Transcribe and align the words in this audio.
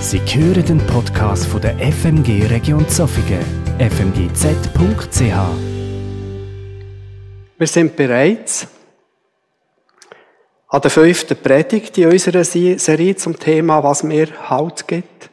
Sie 0.00 0.18
hören 0.18 0.64
den 0.64 0.78
Podcast 0.86 1.44
von 1.44 1.60
der 1.60 1.76
FMG 1.78 2.46
Region 2.46 2.88
Zofingen, 2.88 3.44
fmgz.ch. 3.78 5.20
Wir 7.58 7.66
sind 7.66 7.96
bereits 7.96 8.66
an 10.68 10.80
der 10.80 10.90
fünften 10.90 11.36
Predigt 11.36 11.98
in 11.98 12.10
unserer 12.10 12.44
Serie 12.44 13.14
zum 13.16 13.38
Thema, 13.38 13.84
was 13.84 14.02
mir 14.02 14.28
Halt 14.48 14.88
gibt. 14.88 15.28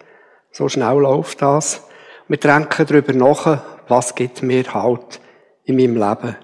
So 0.51 0.67
schnell 0.67 0.97
läuft 0.97 1.41
das. 1.41 1.87
Wir 2.27 2.37
denken 2.37 2.85
darüber 2.85 3.13
nach, 3.13 3.63
was 3.87 4.15
gibt 4.15 4.43
mir 4.43 4.73
Halt 4.73 5.21
in 5.63 5.77
meinem 5.77 5.95
Leben. 5.95 6.35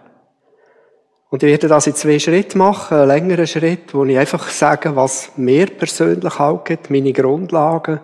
Und 1.34 1.41
ich 1.41 1.50
werde 1.50 1.68
das 1.68 1.88
in 1.88 1.95
zwei 1.95 2.20
Schritten 2.20 2.59
machen, 2.59 2.95
einen 2.95 3.07
längeren 3.07 3.47
Schritt, 3.47 3.91
wo 3.95 4.05
ich 4.05 4.20
einfach 4.20 4.49
sage, 4.49 4.95
was 4.95 5.31
mir 5.36 5.66
persönlich 5.66 6.36
gibt, 6.63 6.91
meine 6.91 7.11
Grundlagen, 7.11 8.02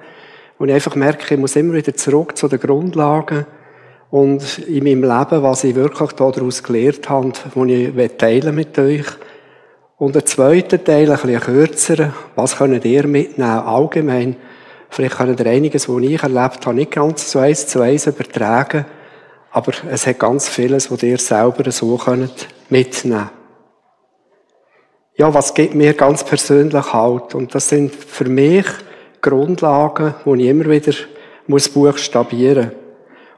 wo 0.57 0.65
ich 0.65 0.73
einfach 0.73 0.95
merke, 0.95 1.35
ich 1.35 1.39
muss 1.39 1.55
immer 1.55 1.75
wieder 1.75 1.93
zurück 1.93 2.35
zu 2.35 2.47
den 2.47 2.59
Grundlagen 2.59 3.45
und 4.09 4.57
in 4.67 4.83
meinem 4.83 5.03
Leben, 5.03 5.43
was 5.43 5.63
ich 5.63 5.75
wirklich 5.75 6.11
daraus 6.13 6.63
gelernt 6.63 7.07
habe, 7.07 7.33
wo 7.53 7.65
ich 7.65 8.17
teilen 8.17 8.55
mit 8.55 8.79
euch. 8.79 9.05
Und 9.99 10.15
der 10.15 10.25
zweite 10.25 10.83
Teil, 10.83 11.11
ein 11.11 11.19
bisschen 11.19 11.39
kürzer, 11.39 12.13
was 12.33 12.57
könnt 12.57 12.83
ihr 12.83 13.05
mitnehmen, 13.05 13.59
allgemein. 13.59 14.37
Vielleicht 14.89 15.17
könnt 15.17 15.39
ihr 15.39 15.45
einiges, 15.45 15.87
was 15.87 16.01
ich 16.01 16.23
erlebt 16.23 16.65
habe, 16.65 16.75
nicht 16.75 16.89
ganz 16.89 17.29
so 17.29 17.37
eins 17.37 17.67
zu 17.67 17.81
eins 17.81 18.07
übertragen, 18.07 18.85
aber 19.51 19.73
es 19.91 20.07
hat 20.07 20.17
ganz 20.17 20.49
vieles, 20.49 20.89
was 20.89 21.03
ihr 21.03 21.19
selber 21.19 21.69
so 21.69 21.95
könnt 21.95 22.47
mitnehmen. 22.69 23.29
Ja, 25.15 25.33
was 25.33 25.53
gibt 25.53 25.75
mir 25.75 25.93
ganz 25.93 26.23
persönlich 26.23 26.93
Halt? 26.93 27.35
Und 27.35 27.53
das 27.53 27.69
sind 27.69 27.93
für 27.93 28.25
mich 28.25 28.65
Grundlagen, 29.21 30.15
die 30.25 30.43
ich 30.43 30.49
immer 30.49 30.69
wieder 30.69 30.93
muss 31.47 31.67
buchstabieren 31.67 32.71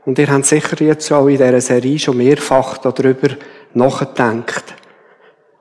Und 0.06 0.20
ihr 0.20 0.32
habt 0.32 0.46
sicher 0.46 0.80
jetzt 0.84 1.12
auch 1.12 1.28
in 1.28 1.38
dieser 1.38 1.62
Serie 1.62 1.98
schon 1.98 2.18
mehrfach 2.18 2.78
darüber 2.78 3.30
nachgedacht. 3.74 4.76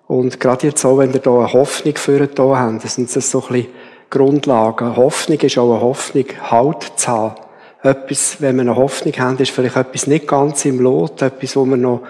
Und 0.06 0.40
gerade 0.40 0.66
jetzt 0.66 0.84
auch, 0.84 0.98
wenn 0.98 1.14
ihr 1.14 1.20
hier 1.22 1.32
eine 1.32 1.52
Hoffnung 1.52 1.96
für 1.96 2.26
da 2.26 2.58
habt, 2.58 2.82
sind 2.82 3.14
das 3.14 3.30
so 3.30 3.42
ein 3.42 3.48
bisschen 3.48 3.68
Grundlagen. 4.10 4.96
Hoffnung 4.96 5.38
ist 5.38 5.56
auch 5.56 5.72
eine 5.72 5.80
Hoffnung, 5.80 6.24
Halt 6.50 6.82
zu 6.96 7.08
haben. 7.08 7.34
Etwas, 7.82 8.40
wenn 8.40 8.56
wir 8.56 8.62
eine 8.62 8.76
Hoffnung 8.76 9.14
haben, 9.14 9.38
ist 9.38 9.52
vielleicht 9.52 9.76
etwas 9.76 10.06
nicht 10.08 10.26
ganz 10.26 10.64
im 10.64 10.80
Lot, 10.80 11.22
etwas, 11.22 11.56
wo 11.56 11.64
wir 11.64 11.76
noch 11.76 12.02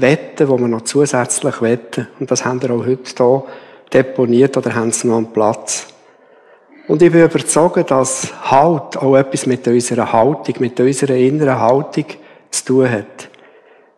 wetten, 0.00 0.48
wo 0.48 0.58
wir 0.58 0.68
noch 0.68 0.82
zusätzlich 0.82 1.60
wetten. 1.62 2.08
Und 2.18 2.30
das 2.30 2.44
haben 2.44 2.62
wir 2.62 2.70
auch 2.70 2.86
heute 2.86 3.12
hier 3.16 3.44
deponiert 3.92 4.56
oder 4.56 4.74
haben 4.74 4.88
es 4.88 5.04
noch 5.04 5.16
am 5.16 5.32
Platz. 5.32 5.86
Und 6.86 7.00
ich 7.02 7.10
bin 7.10 7.24
überzeugt, 7.24 7.90
dass 7.90 8.32
Halt 8.50 8.96
auch 8.98 9.16
etwas 9.16 9.46
mit 9.46 9.66
unserer 9.66 10.12
Haltung, 10.12 10.54
mit 10.58 10.78
unserer 10.78 11.14
inneren 11.14 11.58
Haltung 11.58 12.04
zu 12.50 12.64
tun 12.64 12.90
hat. 12.90 13.30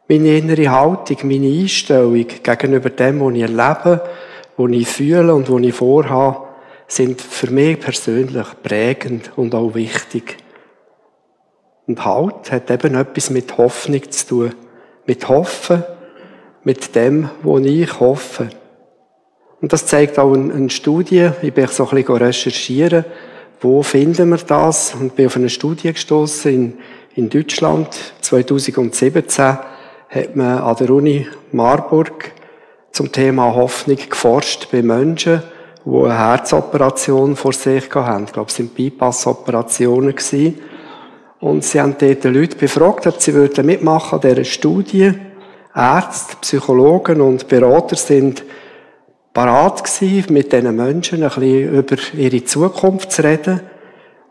Meine 0.09 0.39
innere 0.39 0.71
Haltung, 0.71 1.17
meine 1.25 1.49
Einstellung 1.49 2.27
gegenüber 2.43 2.91
dem, 2.91 3.21
was 3.21 3.35
ich 3.35 3.43
erlebe, 3.43 4.03
was 4.57 4.71
ich 4.71 4.87
fühle 4.87 5.35
und 5.35 5.51
was 5.51 5.63
ich 5.63 5.75
vorhabe, 5.75 6.47
sind 6.87 7.21
für 7.21 7.51
mich 7.51 7.81
persönlich 7.81 8.47
prägend 8.63 9.33
und 9.35 9.55
auch 9.55 9.75
wichtig. 9.75 10.37
Und 11.89 12.05
Halt 12.05 12.53
hat 12.53 12.71
eben 12.71 12.95
etwas 12.95 13.31
mit 13.31 13.57
Hoffnung 13.59 14.11
zu 14.11 14.27
tun. 14.27 14.55
Mit 15.07 15.29
Hoffen, 15.29 15.85
mit 16.65 16.95
dem, 16.95 17.31
wo 17.43 17.59
ich 17.59 18.01
hoffe. 18.01 18.49
Und 19.61 19.73
das 19.73 19.87
zeigt 19.87 20.19
auch 20.19 20.33
eine 20.33 20.71
Studie. 20.71 21.31
Ich 21.43 21.55
bin 21.55 21.67
so 21.69 21.89
ein 21.89 21.97
bisschen 21.97 22.17
recherchieren, 22.17 23.05
wo 23.61 23.83
finden 23.83 24.29
wir 24.29 24.39
das? 24.39 24.95
Und 24.95 25.17
bin 25.17 25.27
auf 25.27 25.37
eine 25.37 25.49
Studie 25.49 25.93
gestoßen 25.93 26.53
in, 26.53 26.79
in 27.15 27.31
Deutschland. 27.31 27.89
2017 28.21 29.59
hat 30.09 30.37
man 30.37 30.59
an 30.59 30.77
der 30.77 30.91
Uni 30.91 31.27
Marburg 31.53 32.33
zum 32.93 33.11
Thema 33.13 33.55
Hoffnung 33.55 33.97
geforscht 33.97 34.69
bei 34.71 34.83
Menschen, 34.83 35.43
die 35.85 35.91
eine 35.91 36.19
Herzoperation 36.19 37.37
vor 37.37 37.53
sich 37.53 37.95
hatten. 37.95 38.25
Ich 38.25 38.33
glaube, 38.33 38.49
es 38.49 38.57
sind 38.57 38.75
Bypass-Operationen 38.75 40.15
Und 41.41 41.65
sie 41.65 41.81
haben 41.81 41.97
dort 41.99 42.25
die 42.25 42.29
Leute 42.29 42.57
befragt, 42.57 43.07
ob 43.07 43.21
sie 43.21 43.33
mitmachen 43.33 44.21
an 44.21 44.29
dieser 44.29 44.45
Studie. 44.45 45.13
Ärzte, 45.75 46.37
Psychologen 46.41 47.21
und 47.21 47.49
Berater 47.49 47.97
sind 47.97 48.43
parat 49.35 49.85
gewesen, 49.85 50.33
mit 50.33 50.53
diesen 50.53 50.75
Menschen 50.75 51.23
ein 51.23 51.29
bisschen 51.29 51.75
über 51.75 51.97
ihre 52.15 52.45
Zukunft 52.45 53.13
zu 53.13 53.23
reden. 53.23 53.61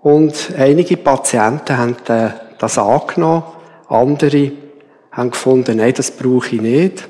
Und 0.01 0.51
einige 0.57 0.97
Patienten 0.97 1.77
haben 1.77 1.95
äh, 2.07 2.29
das 2.57 2.77
angenommen, 2.79 3.43
andere 3.87 4.51
haben 5.11 5.31
gefunden, 5.31 5.77
nein, 5.77 5.93
das 5.95 6.11
brauche 6.11 6.55
ich 6.55 6.61
nicht. 6.61 7.07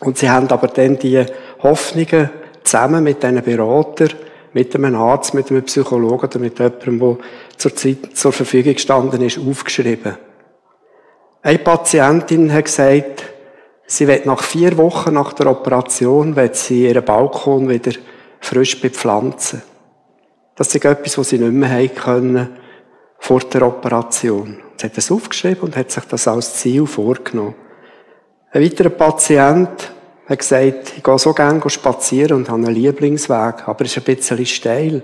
Und 0.00 0.18
sie 0.18 0.30
haben 0.30 0.48
aber 0.48 0.68
dann 0.68 0.98
die 0.98 1.24
Hoffnungen 1.62 2.30
zusammen 2.62 3.02
mit 3.02 3.22
diesen 3.22 3.42
Beratern, 3.42 4.10
mit 4.52 4.74
einem 4.74 4.94
Arzt, 4.94 5.34
mit 5.34 5.50
einem 5.50 5.64
Psychologen 5.64 6.26
oder 6.26 6.38
mit 6.38 6.58
jemandem, 6.58 6.98
der 7.00 7.16
zur 7.58 7.74
Zeit 7.74 7.98
zur 8.14 8.32
Verfügung 8.32 8.74
gestanden 8.74 9.22
ist, 9.22 9.38
aufgeschrieben. 9.38 10.16
Eine 11.42 11.58
Patientin 11.58 12.52
hat 12.52 12.66
gesagt, 12.66 13.24
Sie 13.90 14.06
wird 14.06 14.26
nach 14.26 14.42
vier 14.42 14.76
Wochen 14.76 15.14
nach 15.14 15.32
der 15.32 15.46
Operation 15.46 16.36
wird 16.36 16.56
sie 16.56 16.84
ihren 16.84 17.02
Balkon 17.02 17.70
wieder 17.70 17.92
frisch 18.38 18.78
bepflanzen. 18.78 19.62
Das 20.54 20.74
ist 20.74 20.84
etwas, 20.84 21.16
was 21.16 21.30
sie 21.30 21.38
nicht 21.38 21.52
mehr 21.52 21.70
haben 21.70 21.94
können 21.94 22.58
vor 23.18 23.40
der 23.40 23.62
Operation. 23.62 24.58
Sie 24.76 24.84
hat 24.84 24.96
das 24.98 25.10
aufgeschrieben 25.10 25.62
und 25.62 25.76
hat 25.76 25.90
sich 25.90 26.04
das 26.04 26.28
als 26.28 26.56
Ziel 26.56 26.86
vorgenommen. 26.86 27.54
Ein 28.50 28.62
weiterer 28.62 28.90
Patient 28.90 29.90
hat 30.26 30.38
gesagt, 30.38 30.92
ich 30.98 31.02
gehe 31.02 31.18
so 31.18 31.32
gerne 31.32 31.62
spazieren 31.70 32.36
und 32.36 32.50
habe 32.50 32.66
einen 32.66 32.74
Lieblingsweg, 32.74 33.66
aber 33.66 33.86
es 33.86 33.96
ist 33.96 34.06
ein 34.06 34.16
bisschen 34.16 34.44
steil. 34.44 35.02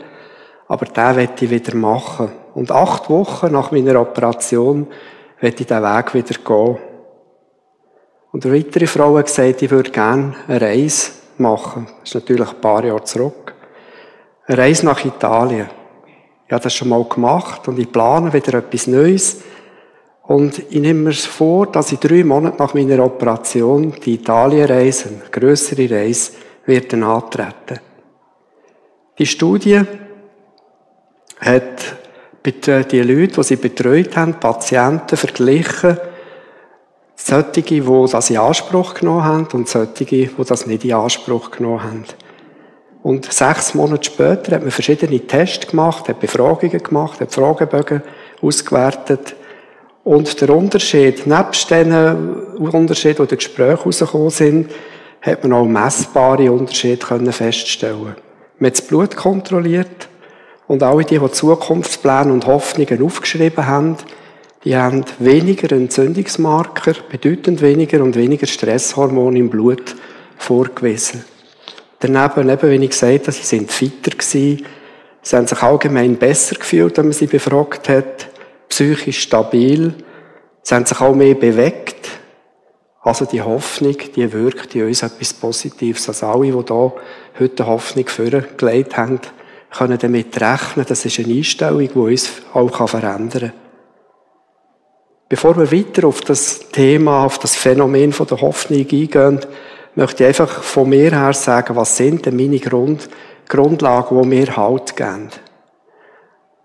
Aber 0.69 0.85
den 0.85 1.17
werde 1.17 1.33
ich 1.41 1.51
wieder 1.51 1.75
machen. 1.75 2.33
Und 2.55 2.71
acht 2.71 3.11
Wochen 3.11 3.53
nach 3.53 3.73
meiner 3.73 4.01
Operation 4.01 4.87
werde 5.41 5.57
ich 5.61 5.67
diesen 5.67 5.83
Weg 5.83 6.15
wieder 6.15 6.35
gehen. 6.35 6.79
Und 8.33 8.47
eine 8.47 8.57
weitere 8.57 8.87
Frau 8.87 9.17
hat 9.17 9.27
gesagt, 9.27 9.63
ich 9.63 9.71
würde 9.71 9.91
gerne 9.91 10.35
eine 10.49 10.61
Reise 10.61 11.13
machen. 11.39 11.87
Das 12.01 12.11
ist 12.11 12.15
natürlich 12.15 12.49
ein 12.49 12.61
paar 12.61 12.85
Jahre 12.85 13.05
zurück. 13.05 13.55
Eine 14.47 14.59
Reise 14.59 14.87
nach 14.87 15.05
Italien. 15.05 15.69
Ich 16.47 16.53
habe 16.53 16.63
das 16.63 16.75
schon 16.75 16.89
mal 16.89 17.05
gemacht 17.05 17.67
und 17.69 17.79
ich 17.79 17.91
plane 17.91 18.33
wieder 18.33 18.55
etwas 18.59 18.87
Neues. 18.87 19.43
Und 20.23 20.59
ich 20.59 20.81
nehme 20.81 21.01
mir 21.01 21.13
vor, 21.13 21.67
dass 21.67 21.93
ich 21.93 21.99
drei 21.99 22.25
Monate 22.25 22.59
nach 22.59 22.75
meiner 22.75 23.05
Operation 23.05 23.93
die 24.05 24.15
Italienreise, 24.15 25.09
eine 25.09 25.31
grössere 25.31 25.91
Reise, 25.91 26.33
werde 26.67 27.05
antreten. 27.05 27.81
Die 29.19 29.27
Studie 29.27 29.83
hat 31.41 31.97
die 32.53 33.01
Leute, 33.01 33.35
die 33.35 33.43
sie 33.43 33.57
betreut 33.57 34.17
haben, 34.17 34.35
Patienten 34.35 35.17
verglichen 35.17 35.99
solche, 37.17 37.63
die 37.63 37.83
das 38.11 38.31
in 38.31 38.37
Anspruch 38.37 38.95
genommen 38.95 39.25
haben 39.25 39.49
und 39.53 39.69
solche, 39.69 40.05
die 40.05 40.31
das 40.47 40.67
nicht 40.67 40.85
in 40.85 40.93
Anspruch 40.93 41.51
genommen 41.51 41.83
haben. 41.83 42.05
Und 43.03 43.31
sechs 43.33 43.75
Monate 43.75 44.05
später 44.05 44.57
hat 44.57 44.63
man 44.63 44.71
verschiedene 44.71 45.21
Tests 45.21 45.67
gemacht, 45.67 46.09
hat 46.09 46.21
Befragungen 46.21 46.83
gemacht, 46.83 47.21
hat 47.21 47.33
Fragebögen 47.33 48.03
ausgewertet. 48.41 49.37
Und 50.05 50.41
der 50.41 50.51
Unterschied, 50.51 51.27
nebst 51.27 51.71
den 51.71 51.93
Unterschieden, 52.57 53.17
die 53.17 53.23
in 53.23 53.29
den 53.29 53.39
Gesprächen 53.39 53.79
herausgekommen 53.79 54.31
sind, 54.31 54.71
hat 55.21 55.43
man 55.43 55.53
auch 55.55 55.65
messbare 55.65 56.51
Unterschiede 56.51 57.33
feststellen 57.33 58.17
Man 58.59 58.67
hat 58.67 58.79
das 58.79 58.87
Blut 58.87 59.17
kontrolliert 59.17 60.09
und 60.67 60.83
alle 60.83 61.05
die, 61.05 61.19
die 61.19 61.31
Zukunftspläne 61.31 62.33
und 62.33 62.47
Hoffnungen 62.47 63.03
aufgeschrieben 63.03 63.67
haben, 63.67 63.97
die 64.65 64.77
haben 64.77 65.05
weniger 65.19 65.73
Entzündungsmarker, 65.73 66.95
bedeutend 67.11 67.61
weniger 67.61 68.03
und 68.03 68.17
weniger 68.17 68.47
Stresshormone 68.47 69.39
im 69.39 69.51
Blut 69.51 69.95
vorgewiesen. 70.39 71.25
Daneben, 72.01 72.49
eben, 72.49 72.71
wie 72.71 72.85
ich 72.85 72.91
gesagt 72.91 73.23
habe, 73.23 73.33
sie 73.33 73.43
sind 73.43 73.71
fitter 73.71 74.11
gewesen, 74.11 74.65
sie 75.23 75.37
haben 75.37 75.47
sich 75.47 75.63
allgemein 75.63 76.17
besser 76.17 76.57
gefühlt, 76.57 76.97
wenn 76.97 77.07
man 77.07 77.13
sie 77.13 77.27
befragt 77.27 77.89
hat, 77.91 78.29
psychisch 78.69 79.21
stabil, 79.21 79.95
sie 80.63 80.75
haben 80.75 80.87
sich 80.87 81.01
auch 81.01 81.15
mehr 81.15 81.35
bewegt. 81.35 82.09
Also 83.03 83.27
die 83.27 83.43
Hoffnung, 83.43 83.97
die 84.17 84.33
wirkt 84.33 84.75
in 84.75 84.87
uns 84.87 85.03
etwas 85.03 85.35
Positives. 85.35 86.09
Also 86.09 86.27
alle, 86.27 86.51
die 86.51 86.65
da 86.65 86.93
heute 87.39 87.67
Hoffnung 87.67 88.09
vorgelegt 88.09 88.97
haben, 88.97 89.21
können 89.77 89.99
damit 89.99 90.41
rechnen, 90.41 90.87
das 90.89 91.05
ist 91.05 91.19
eine 91.19 91.35
Einstellung, 91.35 91.81
die 91.81 91.99
uns 91.99 92.31
auch 92.53 92.89
verändern 92.89 93.41
kann. 93.41 93.53
Bevor 95.29 95.57
wir 95.57 95.73
weiter 95.73 96.07
auf 96.07 96.21
das 96.21 96.69
Thema, 96.71 97.25
auf 97.25 97.39
das 97.39 97.57
Phänomen 97.57 98.13
der 98.13 98.41
Hoffnung 98.41 98.81
eingehen, 98.81 99.41
möchte 99.95 100.23
ich 100.23 100.29
einfach 100.29 100.63
von 100.63 100.89
mir 100.89 101.11
her 101.11 101.33
sagen, 101.33 101.77
was 101.77 101.97
sind 101.97 102.27
denn 102.27 102.37
meine 102.37 102.59
Grund, 102.59 103.09
Grundlagen, 103.49 104.23
die 104.23 104.29
mir 104.29 104.57
Halt 104.57 104.97
geben. 104.97 105.31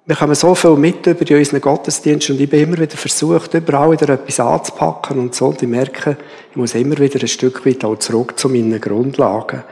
Wir 0.05 0.15
kommen 0.15 0.35
so 0.35 0.55
viel 0.55 0.75
mit 0.75 1.05
über 1.05 1.37
unseren 1.37 1.61
Gottesdienst 1.61 2.31
und 2.31 2.41
ich 2.41 2.49
bin 2.49 2.63
immer 2.63 2.79
wieder 2.79 2.97
versucht, 2.97 3.53
überall 3.53 3.91
wieder 3.91 4.09
etwas 4.09 4.39
anzupacken 4.39 5.19
und 5.19 5.35
so. 5.35 5.47
Und 5.47 5.61
ich 5.61 5.67
merke, 5.67 6.17
ich 6.49 6.55
muss 6.55 6.73
immer 6.73 6.97
wieder 6.97 7.19
ein 7.21 7.27
Stück 7.27 7.63
weit 7.65 7.85
auch 7.85 7.97
zurück 7.97 8.37
zu 8.37 8.49
meinen 8.49 8.81
Grundlagen. 8.81 9.63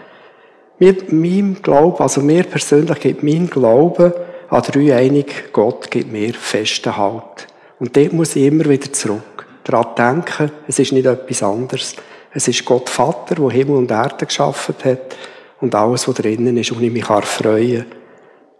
Mit 0.79 1.11
meinem 1.11 1.61
Glauben, 1.61 2.03
also 2.03 2.21
mir 2.21 2.43
persönlich 2.43 2.99
gibt 2.99 3.23
mein 3.23 3.49
Glauben 3.49 4.13
an 4.49 4.61
drei 4.61 4.95
einig 4.95 5.51
Gott 5.51 5.89
gibt 5.89 6.11
mir 6.11 6.33
festen 6.33 6.95
Halt. 6.95 7.47
Und 7.79 7.95
dort 7.97 8.13
muss 8.13 8.35
ich 8.35 8.45
immer 8.45 8.65
wieder 8.65 8.91
zurück. 8.93 9.45
Daran 9.63 9.95
denken, 9.97 10.51
es 10.67 10.79
ist 10.79 10.93
nicht 10.93 11.05
etwas 11.05 11.43
anderes. 11.43 11.95
Es 12.31 12.47
ist 12.47 12.63
Gott 12.63 12.89
Vater, 12.89 13.35
der 13.35 13.49
Himmel 13.49 13.77
und 13.77 13.91
Erde 13.91 14.25
geschaffen 14.25 14.75
hat 14.83 15.17
und 15.59 15.73
alles, 15.75 16.07
was 16.07 16.15
drinnen 16.15 16.55
ist, 16.57 16.71
und 16.71 16.83
ich 16.83 16.91
mich 16.91 17.05
freuen 17.05 17.79
kann. 17.79 17.85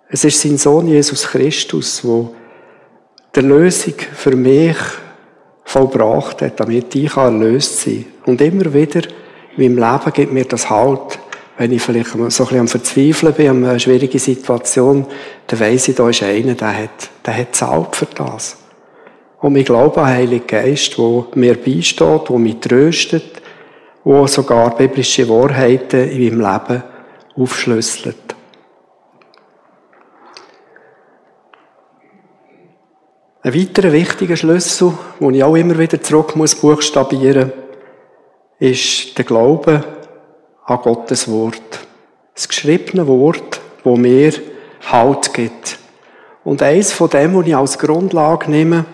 Es 0.09 0.23
ist 0.23 0.41
sein 0.41 0.57
Sohn 0.57 0.87
Jesus 0.87 1.27
Christus, 1.27 2.01
der 2.01 2.29
die 3.35 3.47
Lösung 3.47 3.93
für 4.13 4.35
mich 4.35 4.77
vollbracht 5.63 6.41
hat, 6.41 6.59
damit 6.59 6.95
ich 6.95 7.15
erlöst 7.15 7.81
sein 7.81 8.05
kann. 8.23 8.31
Und 8.31 8.41
immer 8.41 8.73
wieder 8.73 9.01
in 9.55 9.75
meinem 9.75 9.91
Leben 9.91 10.13
gibt 10.13 10.33
mir 10.33 10.45
das 10.45 10.69
Halt, 10.69 11.19
wenn 11.57 11.71
ich 11.71 11.81
vielleicht 11.81 12.11
so 12.11 12.19
ein 12.19 12.27
bisschen 12.27 12.59
am 12.59 12.67
Verzweifeln 12.67 13.33
bin, 13.33 13.49
an 13.49 13.65
einer 13.65 13.79
schwierigen 13.79 14.19
Situation, 14.19 15.07
dann 15.47 15.59
weiss 15.59 15.87
ich, 15.87 15.95
da 15.95 16.07
ist 16.07 16.21
einer, 16.21 16.53
der 16.53 16.83
hat, 16.83 17.09
der 17.25 17.37
hat 17.37 17.55
zahlt 17.55 17.95
für 17.95 18.05
das. 18.05 18.57
Und 19.39 19.55
ich 19.55 19.65
glaube 19.65 20.01
an 20.01 20.07
den 20.07 20.15
Heiligen 20.17 20.47
Geist, 20.47 20.97
der 20.97 21.25
mir 21.33 21.55
beisteht, 21.55 22.29
der 22.29 22.37
mich 22.37 22.59
tröstet, 22.59 23.41
der 24.05 24.27
sogar 24.27 24.75
biblische 24.75 25.27
Wahrheiten 25.29 26.09
in 26.09 26.37
meinem 26.37 26.51
Leben 26.51 26.83
aufschlüsselt. 27.35 28.15
Ein 33.41 33.53
weiterer 33.53 33.93
wichtiger 33.93 34.35
Schlüssel, 34.35 34.93
den 35.19 35.33
ich 35.33 35.43
auch 35.43 35.55
immer 35.55 35.77
wieder 35.77 36.01
zurück 36.01 36.35
muss 36.35 36.55
buchstabieren, 36.55 37.51
ist 38.59 39.17
der 39.17 39.25
Glaube 39.25 39.96
an 40.67 40.81
Gottes 40.81 41.29
Wort. 41.29 41.79
Das 42.35 42.47
geschriebene 42.47 43.07
Wort, 43.07 43.61
wo 43.83 43.95
mir 43.95 44.33
Halt 44.91 45.33
gibt. 45.33 45.79
Und 46.43 46.61
eins 46.61 46.93
von 46.93 47.09
dem, 47.09 47.35
was 47.35 47.47
ich 47.47 47.55
als 47.55 47.79
Grundlage 47.79 48.49
nehme, 48.51 48.85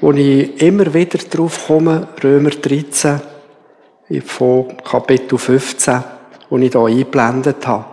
wo 0.00 0.12
ich 0.12 0.62
immer 0.62 0.94
wieder 0.94 1.18
drauf 1.18 1.66
komme, 1.66 2.08
Römer 2.22 2.50
13, 2.50 3.20
von 4.24 4.76
Kapitel 4.78 5.36
15, 5.36 6.04
wo 6.48 6.58
ich 6.58 6.70
hier 6.70 6.80
eingeblendet 6.80 7.66
habe. 7.66 7.84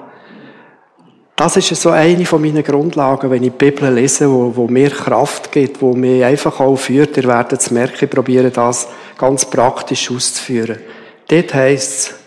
Das 1.36 1.58
ist 1.58 1.76
so 1.76 1.90
eine 1.90 2.26
von 2.26 2.42
meinen 2.42 2.64
Grundlagen, 2.64 3.32
wenn 3.32 3.44
ich 3.44 3.52
die 3.52 3.58
Bibel 3.58 3.92
lese, 3.92 4.30
wo, 4.30 4.56
wo 4.56 4.68
mir 4.68 4.92
Kraft 4.92 5.52
gibt, 5.52 5.82
wo 5.82 5.94
mir 5.94 6.28
einfach 6.28 6.60
auch 6.60 6.76
führt. 6.76 7.18
Ihr 7.18 7.24
werdet 7.24 7.60
es 7.60 7.72
merken, 7.72 8.06
ich 8.06 8.10
probiere 8.10 8.52
das 8.52 8.88
ganz 9.18 9.44
praktisch 9.46 10.12
auszuführen. 10.12 10.80
Dort 11.28 11.54
heißt 11.54 11.92
es, 12.12 12.23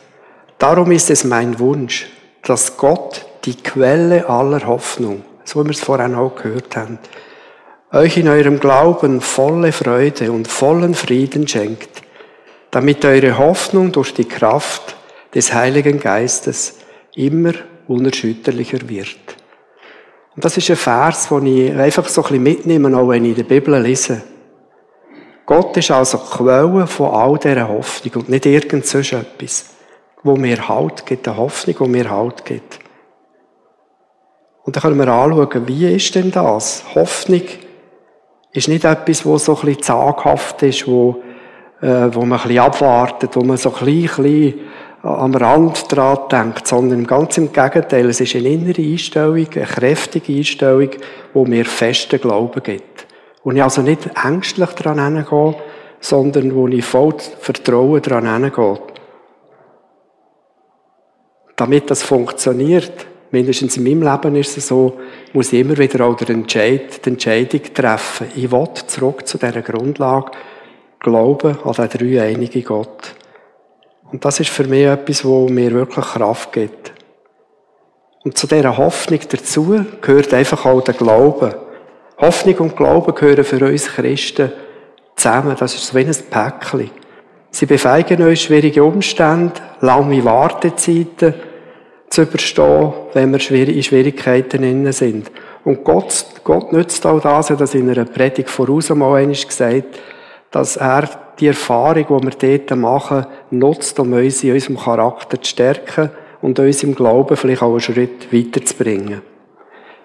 darum 0.59 0.91
ist 0.93 1.11
es 1.11 1.25
mein 1.25 1.59
Wunsch, 1.59 2.07
dass 2.43 2.77
Gott 2.77 3.27
die 3.45 3.57
Quelle 3.57 4.29
aller 4.29 4.67
Hoffnung, 4.67 5.25
so 5.45 5.61
wie 5.61 5.69
wir 5.69 5.73
es 5.73 5.81
vorhin 5.81 6.15
auch 6.15 6.35
gehört 6.35 6.77
haben, 6.77 6.99
euch 7.93 8.17
in 8.17 8.29
eurem 8.29 8.61
Glauben 8.61 9.21
volle 9.21 9.73
Freude 9.73 10.33
und 10.33 10.49
vollen 10.49 10.95
Frieden 10.95 11.47
schenkt, 11.47 12.03
damit 12.71 13.05
eure 13.05 13.39
Hoffnung 13.39 13.93
durch 13.93 14.13
die 14.13 14.25
Kraft 14.25 14.97
des 15.35 15.53
Heiligen 15.53 16.01
Geistes 16.01 16.79
immer 17.15 17.53
unerschütterlicher 17.89 18.89
wird. 18.89 19.37
Und 20.35 20.45
das 20.45 20.57
ist 20.57 20.69
ein 20.71 20.77
Vers, 20.77 21.29
den 21.29 21.47
ich 21.47 21.75
einfach 21.75 22.09
so 22.09 22.23
ein 22.23 22.29
bisschen 22.29 22.43
mitnehme, 22.43 22.97
auch 22.97 23.09
wenn 23.09 23.25
ich 23.25 23.31
in 23.31 23.37
der 23.37 23.45
Bibel 23.45 23.81
lese. 23.81 24.23
Gott 25.47 25.77
ist 25.77 25.91
also 25.91 26.19
die 26.19 26.37
Quelle 26.37 26.87
von 26.87 27.11
all 27.11 27.39
dieser 27.39 27.69
Hoffnung 27.69 28.17
und 28.17 28.29
nicht 28.29 28.47
irgend 28.47 28.85
so 28.85 28.99
etwas, 28.99 29.67
wo 30.23 30.37
mir 30.37 30.69
Halt 30.69 31.07
gibt, 31.07 31.29
eine 31.29 31.37
Hoffnung, 31.37 31.77
wo 31.79 31.87
mir 31.87 32.11
Halt 32.11 32.45
gibt. 32.45 32.81
Und 34.65 34.75
dann 34.75 34.83
können 34.83 34.99
wir 34.99 35.09
anschauen, 35.09 35.69
wie 35.69 35.95
ist 35.95 36.15
denn 36.15 36.33
das? 36.33 36.85
Hoffnung 36.95 37.43
ist 38.53 38.69
nicht 38.69 38.85
etwas, 38.85 39.25
wo 39.25 39.39
so 39.39 39.55
ein 39.55 39.67
bisschen 39.67 39.83
zaghaft 39.83 40.63
ist, 40.63 40.89
wo, 40.89 41.23
äh, 41.81 42.09
wo 42.11 42.25
man 42.25 42.41
ein 42.41 42.49
bisschen 42.49 42.59
abwartet, 42.59 43.37
wo 43.37 43.43
man 43.43 43.59
so 43.59 43.73
ein 43.75 43.85
bisschen, 43.85 44.25
ein 44.25 44.33
bisschen 44.33 44.61
am 45.03 45.35
Rand 45.35 45.93
dran 45.93 46.19
denkt, 46.31 46.67
sondern 46.67 47.07
ganz 47.07 47.39
im 47.39 47.53
Gegenteil. 47.53 48.09
Es 48.09 48.21
ist 48.21 48.35
eine 48.35 48.49
innere 48.49 48.83
Einstellung, 48.83 49.47
eine 49.55 49.65
kräftige 49.65 50.33
Einstellung, 50.33 50.91
die 51.35 51.39
mir 51.39 51.65
festen 51.65 52.21
Glauben 52.21 52.63
gibt. 52.63 53.07
Wo 53.45 53.53
ich 53.53 53.63
also 53.63 53.83
nicht 53.83 54.11
ängstlich 54.25 54.71
daran 54.71 55.15
hingehe, 55.15 55.55
sondern 56.01 56.55
wo 56.55 56.67
ich 56.67 56.85
voll 56.85 57.15
Vertrauen 57.39 58.03
daran 58.03 58.43
hingehe. 58.43 58.79
Damit 61.57 61.91
das 61.91 62.03
funktioniert, 62.03 63.07
mindestens 63.31 63.79
in 63.79 63.85
meinem 63.85 64.03
Leben 64.03 64.37
ist 64.37 64.59
es 64.59 64.69
so, 64.69 64.99
muss 65.33 65.53
ich 65.53 65.61
immer 65.61 65.77
wieder 65.79 66.05
auch 66.05 66.15
den 66.15 66.43
Entscheid, 66.43 67.05
die 67.05 67.11
Entscheidung 67.11 67.63
treffen. 67.73 68.29
Ich 68.37 68.53
will 68.53 68.69
zurück 68.87 69.27
zu 69.27 69.39
dieser 69.39 69.63
Grundlage, 69.63 70.33
glauben 71.01 71.59
an 71.65 71.73
den 71.73 71.89
dreieinigen 71.89 72.65
Gott. 72.65 73.15
Und 74.13 74.25
das 74.25 74.39
ist 74.41 74.51
für 74.51 74.65
mich 74.65 74.85
etwas, 74.85 75.25
wo 75.25 75.49
mir 75.49 75.73
wirklich 75.73 76.05
Kraft 76.05 76.53
gibt. 76.53 76.93
Und 78.23 78.37
zu 78.37 78.47
dieser 78.47 78.77
Hoffnung 78.77 79.21
dazu 79.29 79.85
gehört 80.01 80.35
einfach 80.35 80.65
auch 80.67 80.83
der 80.83 80.95
Glaube. 80.95 81.61
Hoffnung 82.19 82.57
und 82.59 82.77
Glaube 82.77 83.13
gehören 83.13 83.45
für 83.45 83.65
uns 83.65 83.87
Christen 83.87 84.53
zusammen. 85.17 85.57
Das 85.59 85.75
ist 85.75 85.87
so 85.87 85.97
wie 85.97 86.05
ein 86.05 86.15
Päckchen. 86.31 86.91
Sie 87.57 87.65
befeigen 87.65 88.23
uns 88.23 88.43
schwierige 88.43 88.85
Umstände, 88.85 89.55
lange 89.81 90.23
Wartezeiten 90.27 91.33
zu 92.11 92.21
überstehen, 92.21 92.93
wenn 93.15 93.33
wir 93.33 93.69
in 93.69 93.83
Schwierigkeiten 93.83 94.63
innen 94.63 94.93
sind. 94.93 95.31
Und 95.65 95.83
Gott, 95.83 96.27
Gott 96.45 96.75
nützt 96.75 97.07
auch 97.07 97.19
das, 97.19 97.49
er 97.49 97.57
das 97.57 97.75
in 97.75 97.89
einer 97.89 98.05
Predigt 98.05 98.51
voraus 98.51 98.91
mal 98.91 99.17
einmal 99.17 99.35
gesagt, 99.35 99.99
dass 100.51 100.77
er 100.77 101.09
die 101.41 101.47
Erfahrung, 101.47 102.21
die 102.21 102.27
wir 102.27 102.59
dort 102.59 102.79
machen, 102.79 103.25
nutzt, 103.51 103.99
um 104.01 104.13
uns 104.13 104.45
in 104.45 104.53
unserem 104.53 104.77
Charakter 104.77 105.41
zu 105.41 105.49
stärken 105.49 106.11
und 106.43 106.59
uns 106.59 106.83
im 106.83 106.95
Glauben 106.95 107.39
vielleicht 107.39 107.63
auch 107.63 107.71
einen 107.71 107.81
Schritt 107.81 108.31
weiterzubringen. 108.35 109.23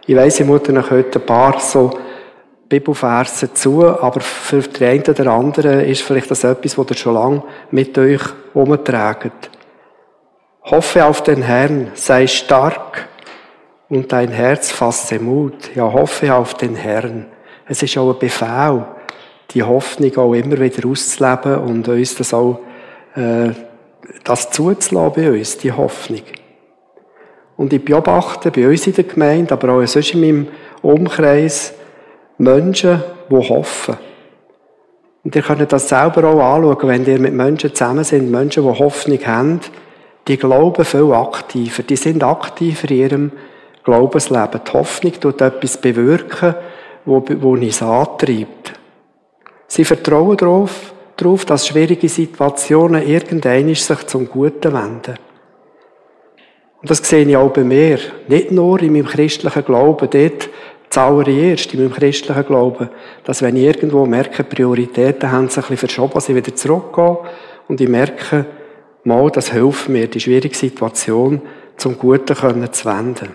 Ich 0.08 0.16
weiss, 0.16 0.40
ich 0.40 0.46
muss 0.46 0.62
euch 0.70 0.90
heute 0.90 1.20
ein 1.20 1.26
paar 1.26 1.60
so 1.60 1.92
Bibelverse 2.80 3.54
zu, 3.54 3.86
aber 3.86 4.22
für 4.22 4.62
den 4.62 4.88
einen 4.88 5.04
oder 5.04 5.32
anderen 5.32 5.82
ist 5.82 6.02
vielleicht 6.02 6.32
das 6.32 6.44
etwas, 6.44 6.78
was 6.78 6.90
ihr 6.90 6.96
schon 6.96 7.14
lange 7.14 7.44
mit 7.72 7.98
euch 7.98 8.22
umtragt. 8.54 9.50
Hoffe 10.64 11.06
auf 11.06 11.24
den 11.24 11.42
Herrn, 11.42 11.92
sei 11.96 12.28
stark 12.28 13.08
und 13.90 14.12
dein 14.12 14.32
Herz 14.32 14.72
fasse 14.72 15.20
Mut. 15.20 15.76
Ja, 15.76 15.92
hoffe 15.92 16.34
auf 16.34 16.54
den 16.54 16.76
Herrn. 16.76 17.26
Es 17.68 17.84
ist 17.84 17.98
auch 17.98 18.14
ein 18.14 18.20
Befehl 18.20 18.86
die 19.54 19.64
Hoffnung 19.64 20.16
auch 20.18 20.34
immer 20.34 20.60
wieder 20.60 20.88
auszuleben 20.88 21.58
und 21.58 21.88
uns 21.88 22.16
das 22.16 22.34
auch, 22.34 22.60
äh, 23.16 23.50
das 24.24 24.50
zuzulassen 24.52 25.14
bei 25.14 25.32
uns, 25.32 25.58
die 25.58 25.72
Hoffnung. 25.72 26.22
Und 27.58 27.74
ich 27.74 27.84
beobachte 27.84 28.52
bei 28.52 28.68
uns 28.68 28.88
in 28.88 28.94
der 28.94 29.04
Gemeinde, 29.04 29.54
aber 29.54 29.74
auch 29.74 29.86
sonst 29.86 30.14
in 30.14 30.22
meinem 30.22 30.48
Umkreis, 30.82 31.74
Menschen, 32.42 33.04
die 33.30 33.36
hoffen. 33.36 33.98
Und 35.24 35.36
ihr 35.36 35.44
könnt 35.44 35.72
das 35.72 35.88
selber 35.88 36.24
auch 36.28 36.56
anschauen, 36.56 36.90
wenn 36.90 37.06
ihr 37.06 37.20
mit 37.20 37.34
Menschen 37.34 37.76
zusammen 37.76 38.04
sind, 38.04 38.32
Menschen, 38.32 38.64
die 38.64 38.80
Hoffnung 38.80 39.20
haben, 39.28 39.60
die 40.28 40.38
glauben 40.38 40.84
viel 40.84 41.14
aktiver, 41.14 41.84
die 41.84 41.96
sind 41.96 42.24
aktiver 42.24 42.90
in 42.90 42.98
ihrem 42.98 43.32
Glaubensleben. 43.84 44.62
Die 44.68 44.74
Hoffnung 44.74 45.14
tut 45.20 45.42
etwas 45.42 45.78
bewirken, 45.78 46.56
wo, 47.06 47.24
wo 47.40 47.52
uns 47.52 47.84
antreibt. 47.84 48.74
Sie 49.68 49.86
vertrauen 49.86 50.38
darauf, 50.38 50.94
darauf, 51.18 51.46
dass 51.46 51.68
schwierige 51.68 52.10
Situationen 52.10 53.08
irgendein 53.08 53.74
sich 53.76 54.08
zum 54.08 54.28
Guten 54.28 54.74
wenden. 54.74 55.16
Und 56.82 56.90
das 56.90 56.98
sehe 56.98 57.24
ich 57.24 57.38
auch 57.38 57.54
bei 57.54 57.64
mir. 57.64 58.00
Nicht 58.28 58.52
nur 58.52 58.82
in 58.82 58.94
meinem 58.94 59.06
christlichen 59.06 59.64
Glauben, 59.64 60.10
dort 60.10 60.50
zuallererst 60.92 61.74
in 61.74 61.80
meinem 61.80 61.94
christlichen 61.94 62.46
Glauben, 62.46 62.90
dass 63.24 63.42
wenn 63.42 63.56
ich 63.56 63.64
irgendwo 63.64 64.06
merke, 64.06 64.44
Prioritäten 64.44 65.32
haben 65.32 65.48
sich 65.48 65.58
ein 65.58 65.62
bisschen 65.62 65.78
verschoben, 65.78 66.14
dass 66.14 66.30
ich 66.30 66.36
wieder 66.36 66.56
zurückgehe 66.56 67.18
und 67.68 67.82
ich 67.82 67.88
merke, 67.88 68.46
mal, 69.04 69.32
das 69.32 69.52
hilft 69.52 69.90
mir, 69.90 70.08
die 70.08 70.20
schwierige 70.20 70.56
Situation 70.56 71.42
zum 71.78 71.98
Guten 71.98 72.36
zu 72.72 72.86
wenden. 72.86 73.30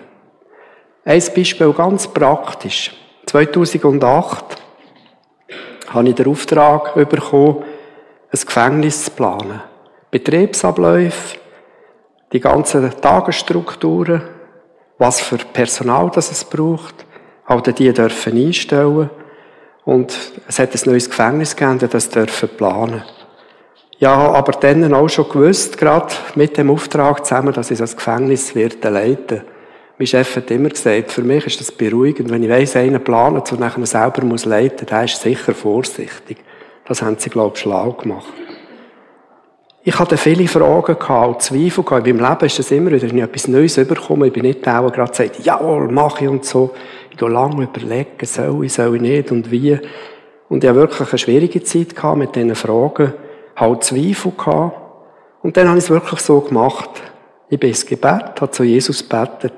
Ein 1.03 1.23
Beispiel 1.35 1.73
ganz 1.73 2.07
praktisch. 2.07 2.95
2008 3.25 4.45
habe 5.89 6.09
ich 6.09 6.15
den 6.15 6.27
Auftrag 6.27 6.93
bekommen, 6.93 7.63
ein 8.31 8.39
Gefängnis 8.45 9.05
zu 9.05 9.11
planen. 9.11 9.61
Betriebsabläufe, 10.11 11.37
die 12.31 12.39
ganzen 12.39 12.89
Tagesstrukturen, 13.01 14.21
was 14.97 15.21
für 15.21 15.37
Personal 15.37 16.11
das 16.13 16.31
es 16.31 16.43
braucht, 16.43 17.06
halt 17.47 17.79
die 17.79 17.91
dürfen 17.93 18.37
einstellen 18.37 19.09
und 19.85 20.15
es 20.47 20.59
hat 20.59 20.73
ein 20.73 20.81
neues 20.85 21.09
Gefängnis 21.09 21.55
gegeben, 21.55 21.89
das 21.89 22.09
dürfen 22.09 22.49
planen. 22.49 23.03
Ja, 23.99 24.13
aber 24.13 24.51
dann 24.51 24.93
auch 24.93 25.07
schon 25.07 25.29
gewusst, 25.29 25.77
gerade 25.77 26.13
mit 26.35 26.57
dem 26.57 26.69
Auftrag 26.69 27.25
zusammen, 27.25 27.53
dass 27.53 27.71
ich 27.71 27.79
das 27.79 27.95
Gefängnis 27.95 28.53
werde 28.53 28.89
leiten. 28.89 29.41
Mein 29.97 30.05
Chef 30.05 30.35
hat 30.35 30.51
immer 30.51 30.69
gesagt, 30.69 31.11
für 31.11 31.23
mich 31.23 31.47
ist 31.47 31.59
das 31.59 31.71
beruhigend, 31.71 32.29
wenn 32.29 32.43
ich 32.43 32.49
weiss, 32.49 32.75
einer 32.75 32.99
plant 32.99 33.51
und 33.51 33.59
nachher 33.59 33.83
selber 33.87 34.23
muss 34.23 34.45
leiten, 34.45 34.85
der 34.85 35.05
ist 35.05 35.19
sicher 35.19 35.55
vorsichtig. 35.55 36.37
Das 36.85 37.01
haben 37.01 37.17
sie, 37.17 37.31
glaube 37.31 37.55
ich, 37.55 37.61
schlau 37.61 37.93
gemacht. 37.93 38.31
Ich 39.87 39.97
hatte 39.97 40.17
viele 40.17 40.49
Fragen 40.49 40.99
gehabt, 40.99 41.43
Zweifel 41.43 41.81
gehabt. 41.81 42.05
In 42.07 42.17
meinem 42.17 42.29
Leben 42.29 42.45
ist 42.45 42.59
es 42.59 42.71
immer 42.71 42.91
wieder, 42.91 43.09
wenn 43.09 43.19
ich 43.19 43.23
etwas 43.23 43.47
Neues 43.47 43.77
überkomme, 43.77 44.27
ich 44.27 44.33
bin 44.33 44.43
nicht 44.43 44.65
der, 44.65 44.81
der 44.81 44.91
gerade 44.91 45.15
sagt, 45.15 45.45
jawohl, 45.45 45.89
mache 45.89 46.25
ich 46.25 46.29
und 46.29 46.43
so. 46.43 46.75
Ich 47.09 47.15
gehe 47.15 47.29
lange 47.29 47.63
überlegen, 47.63 48.25
soll 48.25 48.65
ich, 48.65 48.73
soll 48.73 48.97
ich 48.97 49.01
nicht 49.01 49.31
und 49.31 49.49
wie. 49.49 49.79
Und 50.49 50.61
ich 50.61 50.69
hatte 50.69 50.79
wirklich 50.81 51.09
eine 51.09 51.17
schwierige 51.17 51.63
Zeit 51.63 51.95
gehabt 51.95 52.17
mit 52.17 52.35
diesen 52.35 52.53
Fragen, 52.55 53.13
halt 53.55 53.85
Zweifel 53.85 54.33
gehabt. 54.33 54.77
Und 55.41 55.55
dann 55.55 55.69
habe 55.69 55.77
ich 55.77 55.85
es 55.85 55.89
wirklich 55.89 56.19
so 56.19 56.41
gemacht. 56.41 56.89
Ich 57.47 57.57
bin 57.57 57.69
ins 57.69 57.85
Gebet, 57.85 58.41
habe 58.41 58.51
zu 58.51 58.65
Jesus 58.65 59.07
gebetet. 59.07 59.53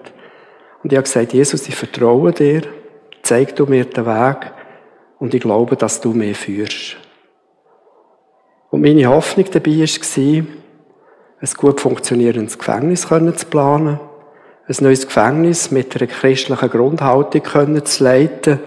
Und 0.83 0.93
ich 0.93 0.98
habe 0.98 1.05
gesagt, 1.05 1.33
Jesus, 1.33 1.67
ich 1.67 1.75
vertraue 1.75 2.33
dir, 2.33 2.62
zeig 3.24 3.55
du 3.55 3.65
mir 3.65 3.86
den 3.86 4.05
Weg 4.05 4.51
und 5.17 5.33
ich 5.33 5.41
glaube, 5.41 5.75
dass 5.75 6.00
du 6.00 6.13
mir 6.13 6.36
führst. 6.36 6.98
Und 8.71 8.81
meine 8.81 9.07
Hoffnung 9.07 9.45
dabei 9.51 9.79
war, 9.79 10.45
ein 11.41 11.49
gut 11.57 11.81
funktionierendes 11.81 12.57
Gefängnis 12.57 13.07
zu 13.07 13.45
planen, 13.47 13.99
ein 14.67 14.75
neues 14.81 15.07
Gefängnis 15.07 15.71
mit 15.71 15.95
einer 15.95 16.07
christlichen 16.07 16.69
Grundhaltung 16.69 17.85
zu 17.85 18.03
leiten. 18.03 18.59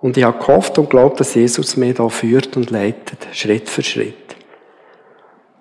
Und 0.00 0.16
ich 0.16 0.24
habe 0.24 0.38
gehofft 0.38 0.78
und 0.78 0.90
glaubt, 0.90 1.20
dass 1.20 1.34
Jesus 1.34 1.76
mir 1.76 1.94
da 1.94 2.08
führt 2.08 2.56
und 2.56 2.70
leitet, 2.70 3.28
Schritt 3.32 3.70
für 3.70 3.82
Schritt. 3.82 4.16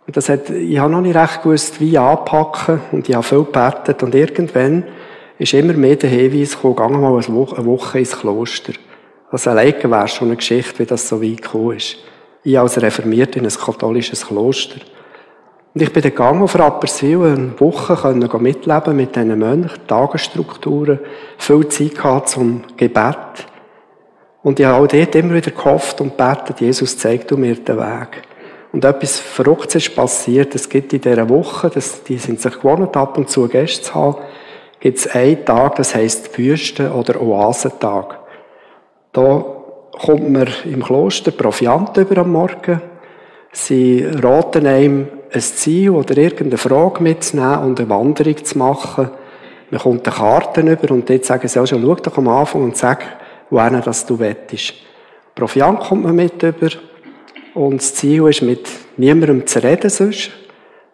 Und 0.07 0.17
das 0.17 0.29
hat, 0.29 0.49
ich 0.49 0.79
habe 0.79 0.91
noch 0.91 1.01
nicht 1.01 1.15
recht 1.15 1.43
gewusst, 1.43 1.79
wie 1.79 1.97
anpacken, 1.97 2.81
und 2.91 3.07
ich 3.07 3.15
habe 3.15 3.23
viel 3.23 3.43
gebetet, 3.43 4.01
und 4.01 4.15
irgendwann 4.15 4.83
ist 5.37 5.53
immer 5.53 5.73
mehr 5.73 5.95
der 5.95 6.09
Hinweis 6.09 6.59
gekommen, 6.59 6.75
geh 6.75 6.97
mal 6.97 7.15
eine 7.15 7.65
Woche 7.65 7.99
ins 7.99 8.19
Kloster. 8.19 8.73
Das 9.31 9.47
alleine 9.47 9.89
wäre 9.89 10.07
schon 10.07 10.29
eine 10.29 10.37
Geschichte, 10.37 10.79
wie 10.79 10.85
das 10.85 11.07
so 11.07 11.21
weit 11.21 11.43
gekommen 11.43 11.77
ist 11.77 11.97
ich 12.43 12.59
als 12.59 12.81
Reformiert 12.81 13.35
in 13.35 13.45
ein 13.45 13.51
katholisches 13.51 14.27
Kloster. 14.27 14.81
Und 15.73 15.81
ich 15.81 15.93
bin 15.93 16.01
dann 16.01 16.11
gegangen 16.11 16.41
auf 16.41 16.57
Rapperswil, 16.57 17.23
eine 17.23 17.59
Woche 17.59 17.95
können 17.95 18.29
mitleben 18.41 18.95
mit 18.95 19.15
diesen 19.15 19.39
Mönchen, 19.39 19.87
Tagesstrukturen, 19.87 20.99
viel 21.37 21.67
Zeit 21.69 21.95
gehabt 21.95 22.29
zum 22.29 22.63
Gebet. 22.75 23.45
Und 24.43 24.59
ich 24.59 24.65
habe 24.65 24.83
auch 24.83 24.87
dort 24.87 25.15
immer 25.15 25.35
wieder 25.35 25.51
gehofft 25.51 26.01
und 26.01 26.17
betet, 26.17 26.59
Jesus, 26.59 26.97
zeig 26.97 27.27
du 27.27 27.37
mir 27.37 27.55
den 27.55 27.77
Weg. 27.77 28.23
Und 28.73 28.83
etwas 28.85 29.19
Verrücktes 29.19 29.87
ist 29.87 29.95
passiert. 29.95 30.55
Es 30.55 30.67
gibt 30.67 30.93
in 30.93 31.01
dieser 31.01 31.29
Woche, 31.29 31.69
das, 31.69 32.03
die 32.03 32.17
sind 32.17 32.41
sich 32.41 32.53
gewohnt, 32.53 32.95
ab 32.97 33.17
und 33.17 33.29
zu 33.29 33.47
Gäste 33.47 33.83
zu 33.83 33.95
haben, 33.95 34.17
gibt 34.79 34.97
es 34.97 35.07
einen 35.07 35.45
Tag, 35.45 35.75
das 35.75 35.93
heisst 35.93 36.37
Wüsten- 36.37 36.91
oder 36.91 37.21
Oasentag. 37.21 38.19
Da 39.13 39.60
kommt 40.01 40.31
man 40.31 40.47
im 40.65 40.83
Kloster 40.83 41.31
Proviant 41.31 41.95
über 41.97 42.21
am 42.21 42.31
Morgen. 42.31 42.81
Sie 43.51 44.03
raten 44.03 44.65
einem, 44.65 45.07
ein 45.31 45.41
Ziel 45.41 45.91
oder 45.91 46.17
irgendeine 46.17 46.57
Frage 46.57 47.03
mitzunehmen 47.03 47.59
und 47.59 47.79
eine 47.79 47.89
Wanderung 47.89 48.43
zu 48.43 48.57
machen. 48.57 49.09
Man 49.69 49.79
kommt 49.79 50.07
eine 50.07 50.15
Karte 50.15 50.61
über 50.61 50.93
und 50.93 51.09
dort 51.09 51.25
sagen 51.25 51.47
sie 51.47 51.59
auch 51.59 51.67
schon, 51.67 51.81
schau 51.83 51.95
doch 51.95 52.17
am 52.17 52.27
Anfang 52.27 52.63
und 52.63 52.77
sag, 52.77 53.05
wohin 53.49 53.81
das 53.83 54.05
du 54.05 54.17
wettest. 54.19 54.73
Proviant 55.35 55.79
kommt 55.79 56.03
man 56.03 56.15
mit 56.15 56.41
über 56.41 56.69
und 57.53 57.77
das 57.81 57.93
Ziel 57.93 58.27
ist, 58.27 58.41
mit 58.41 58.67
niemandem 58.97 59.45
zu 59.45 59.63
reden 59.63 59.89
sonst, 59.89 60.31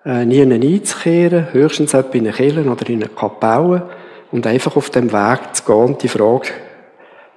äh, 0.05 0.25
nie 0.25 0.41
einzukehren, 0.41 1.53
höchstens 1.53 1.93
in 1.93 2.03
eine 2.13 2.31
Kirche 2.31 2.69
oder 2.69 2.89
in 2.89 3.03
eine 3.03 3.09
Kapelle 3.09 3.89
und 4.31 4.45
einfach 4.45 4.75
auf 4.75 4.89
dem 4.89 5.11
Weg 5.11 5.39
zu 5.53 5.63
gehen 5.63 5.75
und 5.75 6.03
die 6.03 6.07
Frage 6.07 6.49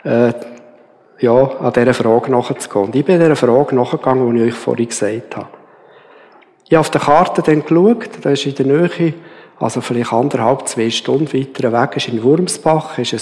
äh, 0.04 0.32
ja, 1.20 1.32
an 1.32 1.72
dieser 1.72 1.94
Frage 1.94 2.30
nachzugehen. 2.30 2.86
Und 2.86 2.96
ich 2.96 3.04
bin 3.04 3.20
dieser 3.20 3.36
Frage 3.36 3.74
nachgegangen, 3.74 4.34
die 4.34 4.42
ich 4.42 4.52
euch 4.52 4.58
vorhin 4.58 4.88
gesagt 4.88 5.36
habe. 5.36 5.48
Ich 6.64 6.72
habe 6.72 6.80
auf 6.80 6.90
der 6.90 7.00
Karte 7.00 7.42
dann 7.42 7.62
geschaut, 7.62 8.10
da 8.22 8.30
ist 8.30 8.46
in 8.46 8.54
der 8.54 8.66
Nähe, 8.66 9.14
also 9.58 9.80
vielleicht 9.80 10.12
anderthalb, 10.12 10.68
zwei 10.68 10.88
Stunden 10.88 11.32
weiter 11.32 11.72
weg, 11.72 11.96
ist 11.96 12.08
in 12.08 12.22
Wurmsbach, 12.22 12.96
ist 12.98 13.12
ein, 13.12 13.20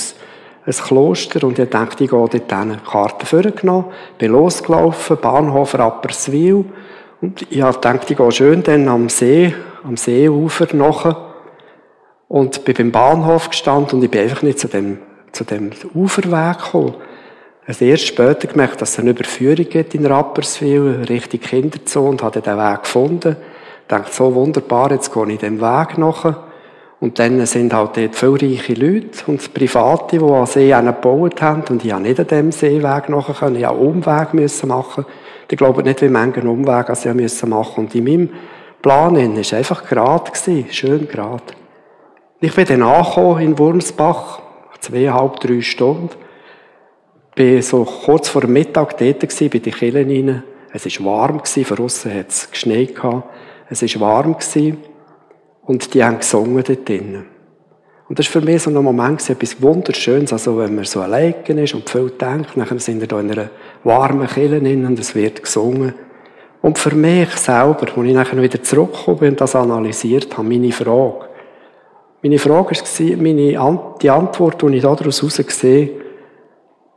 ein 0.67 0.73
Kloster, 0.73 1.45
und 1.47 1.59
ich 1.59 1.69
dachte, 1.69 2.05
ich 2.05 2.11
gehe 2.11 2.19
dort 2.19 2.33
hin. 2.33 2.77
Karte 2.89 3.27
vorgenommen, 3.27 3.87
bin 4.19 4.33
losgelaufen, 4.33 5.17
Bahnhof 5.17 5.79
Rapperswil, 5.79 6.67
und 7.21 7.43
ich 7.51 7.61
gedacht, 7.61 8.11
ich 8.11 8.17
gehe 8.17 8.33
schön 8.33 8.63
dann 8.63 8.87
am 8.87 9.09
See, 9.09 9.55
am 9.83 9.97
Seeufer 9.97 10.69
nachher, 10.77 11.17
und 12.29 12.65
bin 12.65 12.75
beim 12.75 12.93
Bahnhof 12.93 13.49
gestanden, 13.49 13.99
und 13.99 14.05
ich 14.05 14.11
bin 14.11 14.21
einfach 14.21 14.43
nicht 14.43 14.59
zu 14.59 14.69
dem, 14.69 14.99
zu 15.33 15.45
dem 15.45 15.71
Uferweg 15.95 16.59
gekommen. 16.59 16.95
Also 17.69 17.85
erst 17.85 18.07
später 18.07 18.49
gemerkt, 18.49 18.81
dass 18.81 18.93
es 18.93 18.99
eine 18.99 19.11
Überführung 19.11 19.69
gibt 19.69 19.95
in 19.95 20.07
Rapperswil, 20.07 21.05
Richtung 21.07 21.41
Kinderzone, 21.41 22.09
und 22.09 22.23
habe 22.23 22.41
den 22.41 22.57
Weg 22.57 22.83
gefunden. 22.85 23.37
Ich 23.83 23.89
dachte, 23.89 24.11
so 24.11 24.35
wunderbar, 24.35 24.91
jetzt 24.91 25.13
gehe 25.13 25.31
ich 25.31 25.39
dem 25.39 25.61
Weg 25.61 25.99
nach. 25.99 26.45
Und 26.99 27.19
dann 27.19 27.45
sind 27.45 27.75
halt 27.75 27.99
dort 27.99 28.17
viele 28.17 28.57
reiche 28.57 28.73
Leute 28.73 29.11
und 29.27 29.53
Private, 29.53 30.17
die 30.17 30.25
an 30.25 30.47
See 30.47 30.71
gebaut 30.71 31.43
haben. 31.43 31.63
Und 31.69 31.85
ich 31.85 31.93
habe 31.93 32.05
nicht 32.05 32.19
an 32.19 32.27
dem 32.27 32.53
Seeweg 32.53 33.11
nachher 33.11 33.35
können. 33.35 33.57
Ich 33.57 33.65
habe 33.67 33.79
einen 33.79 33.87
Umweg 33.87 34.33
müssen 34.33 34.69
machen. 34.69 35.05
Ich 35.51 35.59
glaube 35.59 35.83
nicht, 35.83 36.01
wie 36.01 36.09
manche 36.09 36.41
einen 36.41 36.49
Umweg 36.49 36.89
also 36.89 37.11
ich 37.11 37.15
müssen 37.15 37.51
machen. 37.51 37.85
Und 37.85 37.95
in 37.95 38.05
meinem 38.05 38.31
Plan 38.81 39.15
war 39.15 39.39
es 39.39 39.53
einfach 39.53 39.87
gerade 39.87 40.33
schön 40.71 41.07
gerade. 41.07 41.45
Ich 42.41 42.55
bin 42.55 42.65
dann 42.65 42.83
angekommen 42.83 43.43
in 43.43 43.59
Wurmsbach, 43.59 44.41
zweieinhalb, 44.81 45.39
drei 45.41 45.61
Stunden 45.61 46.28
bin 47.39 47.63
so 47.63 47.85
kurz 47.85 48.29
vor 48.29 48.43
dem 48.43 48.53
Mittag 48.53 48.99
dort 48.99 49.21
gewesen, 49.21 49.49
bei 49.49 49.61
den 49.61 49.73
Killen 49.73 50.11
rein. 50.11 50.43
Es 50.73 50.85
war 51.01 51.07
warm 51.07 51.39
gewesen, 51.39 51.65
von 51.65 51.79
aussen 51.79 52.13
hat 52.13 52.31
es 52.31 52.51
geschneit 52.51 52.97
gehabt. 52.97 53.31
Es 53.71 53.81
war 53.83 54.01
warm 54.01 54.37
gewesen. 54.37 54.79
Und 55.63 55.95
die 55.95 56.03
haben 56.03 56.19
gesungen 56.19 56.65
dort 56.67 56.89
drinnen. 56.89 57.27
Und 58.09 58.19
das 58.19 58.27
war 58.27 58.41
für 58.41 58.47
mich 58.47 58.63
so 58.63 58.71
ein 58.71 58.83
Moment 58.83 59.31
etwas 59.31 59.63
Wunderschönes. 59.63 60.33
Also, 60.33 60.59
wenn 60.59 60.75
man 60.75 60.85
so 60.85 61.01
allein 61.01 61.35
ist 61.47 61.75
und 61.75 61.89
viel 61.89 62.11
denkt, 62.11 62.51
dann 62.57 62.79
sind 62.81 63.01
wir 63.01 63.07
da 63.07 63.21
in 63.21 63.31
einer 63.31 63.51
warmen 63.85 64.27
Kille 64.27 64.61
drin 64.61 64.85
und 64.85 64.99
es 64.99 65.15
wird 65.15 65.43
gesungen. 65.43 65.95
Und 66.61 66.79
für 66.79 66.95
mich 66.95 67.31
selber, 67.37 67.87
als 67.95 68.07
ich 68.07 68.15
nachher 68.15 68.43
wieder 68.43 68.63
zurückgekommen 68.63 69.19
bin 69.19 69.29
und 69.31 69.41
das 69.41 69.55
analysiert 69.55 70.37
habe, 70.37 70.49
meine 70.49 70.73
Frage. 70.73 71.29
Meine 72.21 72.39
Frage 72.39 72.75
war, 72.75 73.17
meine, 73.17 73.81
die 74.03 74.11
Antwort, 74.11 74.61
die 74.61 74.77
ich 74.77 74.83
daraus 74.83 75.23
herausgesehen 75.23 76.08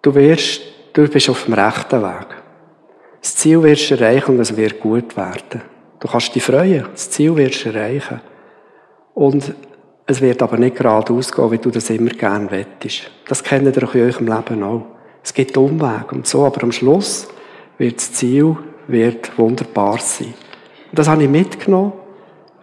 Du 0.01 0.15
wirst, 0.15 0.61
du 0.93 1.07
bist 1.07 1.29
auf 1.29 1.45
dem 1.45 1.53
rechten 1.53 2.01
Weg. 2.01 2.27
Das 3.21 3.35
Ziel 3.35 3.61
wirst 3.61 3.91
du 3.91 3.95
erreichen 3.95 4.31
und 4.31 4.39
es 4.39 4.55
wird 4.55 4.79
gut 4.79 5.15
werden. 5.15 5.61
Du 5.99 6.07
kannst 6.07 6.33
dich 6.33 6.43
freuen. 6.43 6.87
Das 6.91 7.11
Ziel 7.11 7.35
wirst 7.35 7.65
du 7.65 7.69
erreichen. 7.69 8.19
Und 9.13 9.53
es 10.07 10.19
wird 10.19 10.41
aber 10.41 10.57
nicht 10.57 10.75
geradeaus 10.75 11.31
gehen, 11.31 11.51
wie 11.51 11.57
du 11.59 11.69
das 11.69 11.89
immer 11.91 12.09
gerne 12.09 12.49
wettest. 12.49 13.11
Das 13.27 13.43
kennt 13.43 13.65
ihr 13.65 13.77
in 13.77 14.01
eurem 14.01 14.27
Leben 14.27 14.63
auch. 14.63 14.85
Es 15.23 15.33
gibt 15.33 15.55
Umwege 15.55 16.07
und 16.15 16.25
so, 16.25 16.45
aber 16.45 16.63
am 16.63 16.71
Schluss 16.71 17.27
wird 17.77 17.97
das 17.97 18.13
Ziel 18.13 18.57
wird 18.87 19.37
wunderbar 19.37 19.99
sein. 19.99 20.33
Und 20.89 20.97
das 20.97 21.07
habe 21.07 21.23
ich 21.23 21.29
mitgenommen 21.29 21.93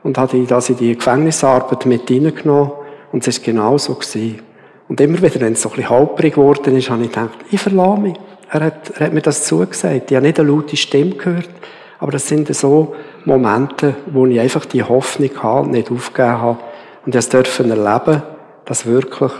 und 0.02 0.18
habe 0.18 0.44
das 0.44 0.70
in 0.70 0.76
die 0.76 0.96
Gefängnisarbeit 0.96 1.86
mit 1.86 2.08
hineingenommen 2.08 2.72
und 3.12 3.26
es 3.26 3.38
ist 3.38 3.44
genau 3.44 3.78
so 3.78 3.94
gewesen. 3.94 4.40
Und 4.88 5.00
immer 5.00 5.20
wieder, 5.20 5.40
wenn 5.40 5.52
es 5.52 5.62
so 5.62 5.68
ein 5.68 5.76
bisschen 5.76 5.90
halperig 5.90 6.34
geworden 6.34 6.76
ist, 6.76 6.88
habe 6.90 7.02
ich 7.02 7.10
gedacht, 7.10 7.38
ich 7.50 7.60
verlasse 7.60 8.00
mich. 8.00 8.16
Er 8.50 8.60
hat, 8.60 8.90
er 8.98 9.06
hat 9.06 9.12
mir 9.12 9.20
das 9.20 9.44
zugesagt. 9.44 10.10
Ich 10.10 10.16
habe 10.16 10.26
nicht 10.26 10.40
eine 10.40 10.48
laute 10.48 10.76
Stimme 10.76 11.14
gehört. 11.14 11.50
Aber 11.98 12.12
das 12.12 12.26
sind 12.26 12.54
so 12.54 12.94
Momente, 13.24 13.96
wo 14.06 14.24
ich 14.26 14.40
einfach 14.40 14.64
die 14.64 14.82
Hoffnung 14.82 15.30
habe 15.42 15.68
nicht 15.68 15.90
aufgegeben 15.90 16.40
habe. 16.40 16.58
Und 17.04 17.14
ich 17.14 17.28
durfte 17.28 17.68
erleben, 17.68 18.22
dass 18.64 18.86
wirklich 18.86 19.32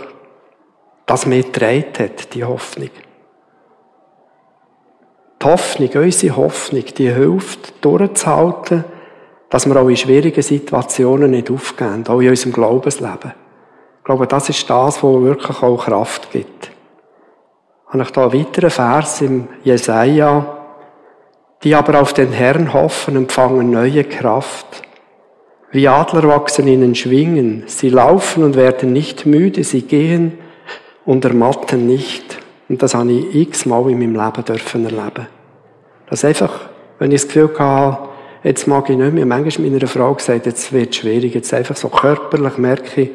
das 1.05 1.25
mir 1.25 1.41
getragen 1.41 1.85
hat, 1.97 2.33
die 2.35 2.43
Hoffnung. 2.43 2.89
Die 5.41 5.45
Hoffnung, 5.45 5.89
unsere 5.95 6.35
Hoffnung, 6.35 6.83
die 6.97 7.09
hilft, 7.09 7.83
durchzuhalten, 7.83 8.83
dass 9.49 9.65
wir 9.65 9.75
auch 9.77 9.87
in 9.87 9.97
schwierigen 9.97 10.41
Situationen 10.41 11.31
nicht 11.31 11.49
aufgeben, 11.49 12.05
auch 12.07 12.19
in 12.19 12.29
unserem 12.29 12.51
Glaubensleben. 12.51 13.33
Glaube, 14.09 14.25
das 14.25 14.49
ist 14.49 14.67
das, 14.67 15.03
was 15.03 15.21
wirklich 15.21 15.61
auch 15.61 15.85
Kraft 15.85 16.31
gibt. 16.31 16.71
Habe 17.89 18.01
ich 18.01 18.09
da 18.09 18.23
einen 18.23 18.33
weiteren 18.33 18.71
Vers 18.71 19.21
im 19.21 19.47
Jesaja, 19.63 20.57
die 21.61 21.75
aber 21.75 22.01
auf 22.01 22.13
den 22.13 22.31
Herrn 22.31 22.73
hoffen, 22.73 23.15
empfangen 23.15 23.69
neue 23.69 24.03
Kraft. 24.05 24.81
Wie 25.69 25.87
Adler 25.87 26.27
wachsen 26.27 26.67
ihnen 26.67 26.95
Schwingen. 26.95 27.65
Sie 27.67 27.89
laufen 27.89 28.41
und 28.41 28.55
werden 28.55 28.93
nicht 28.93 29.27
müde. 29.27 29.63
Sie 29.63 29.83
gehen 29.83 30.39
und 31.05 31.23
ermatten 31.23 31.85
nicht. 31.85 32.39
Und 32.67 32.81
das 32.81 32.95
habe 32.95 33.11
ich 33.11 33.35
x-mal 33.35 33.91
in 33.91 33.99
meinem 33.99 34.15
Leben 34.15 34.43
dürfen 34.43 34.85
erleben. 34.85 35.27
Dass 36.09 36.25
einfach, 36.25 36.61
wenn 36.97 37.11
ich 37.11 37.21
das 37.21 37.27
Gefühl 37.27 37.51
hatte, 37.59 38.09
jetzt 38.43 38.67
mag 38.67 38.89
ich 38.89 38.97
nicht 38.97 39.13
mehr, 39.13 39.27
manchmal 39.27 39.69
meiner 39.69 39.85
Frau 39.85 40.15
gesagt, 40.15 40.47
jetzt 40.47 40.73
wird 40.73 40.89
es 40.89 40.95
schwierig, 40.95 41.35
jetzt 41.35 41.53
einfach 41.53 41.75
so 41.75 41.89
körperlich 41.89 42.57
merke 42.57 43.01
ich, 43.01 43.09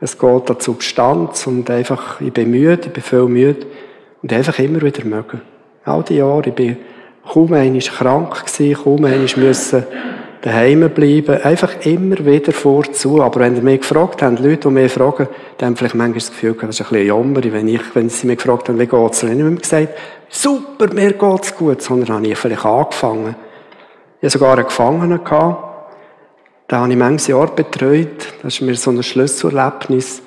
es 0.00 0.18
geht 0.18 0.50
an 0.50 0.56
die 0.58 0.64
Substanz 0.64 1.46
und 1.46 1.70
einfach, 1.70 2.20
ich 2.20 2.32
bin 2.32 2.50
müde, 2.50 2.86
ich 2.86 2.92
bin 2.92 3.02
viel 3.02 3.26
müde 3.26 3.66
und 4.22 4.32
einfach 4.32 4.58
immer 4.58 4.82
wieder 4.82 5.04
mögen. 5.04 5.40
All 5.84 6.02
die 6.02 6.16
Jahre, 6.16 6.48
ich 6.48 6.54
bin 6.54 6.76
kaum 7.26 7.52
einmal 7.52 7.80
krank 7.80 8.44
gewesen, 8.46 8.82
kaum 8.82 9.04
einmal 9.04 9.28
müssen 9.36 9.84
daheim 10.44 10.90
bleiben, 10.90 11.40
einfach 11.42 11.86
immer 11.86 12.22
wieder 12.26 12.52
vorzu. 12.52 13.22
Aber 13.22 13.40
wenn 13.40 13.56
ihr 13.56 13.62
mich 13.62 13.80
gefragt 13.80 14.22
habt, 14.22 14.40
Leute, 14.40 14.68
die 14.68 14.74
mich 14.74 14.92
fragen, 14.92 15.26
die 15.58 15.64
haben 15.64 15.74
vielleicht 15.74 15.94
manchmal 15.94 16.18
das 16.18 16.30
Gefühl, 16.30 16.54
das 16.60 16.68
ist 16.68 16.82
ein 16.82 16.88
bisschen 16.90 17.06
jammer, 17.06 17.40
wenn, 17.42 17.68
ich, 17.68 17.94
wenn 17.94 18.10
sie 18.10 18.26
mich 18.26 18.36
gefragt 18.36 18.68
haben, 18.68 18.78
wie 18.78 18.86
geht's, 18.86 19.20
dann 19.20 19.30
habe 19.30 19.40
ich 19.40 19.46
immer 19.46 19.56
gesagt, 19.58 19.88
super, 20.28 20.92
mir 20.92 21.12
geht's 21.14 21.56
gut, 21.56 21.80
sondern 21.80 22.16
habe 22.16 22.26
ich 22.26 22.36
vielleicht 22.36 22.64
angefangen. 22.64 23.36
Ich 24.20 24.26
hatte 24.26 24.38
sogar 24.38 24.58
einen 24.58 24.66
Gefangenen 24.66 25.24
gehabt, 25.24 25.73
den 26.74 26.80
habe 26.80 26.92
ich 26.92 26.98
manches 26.98 27.26
Jahr 27.28 27.46
betreut, 27.46 28.34
das 28.42 28.54
ist 28.54 28.60
mir 28.60 28.74
so 28.74 28.90
ein 28.90 29.02
Schlüsselerlebnis. 29.02 30.22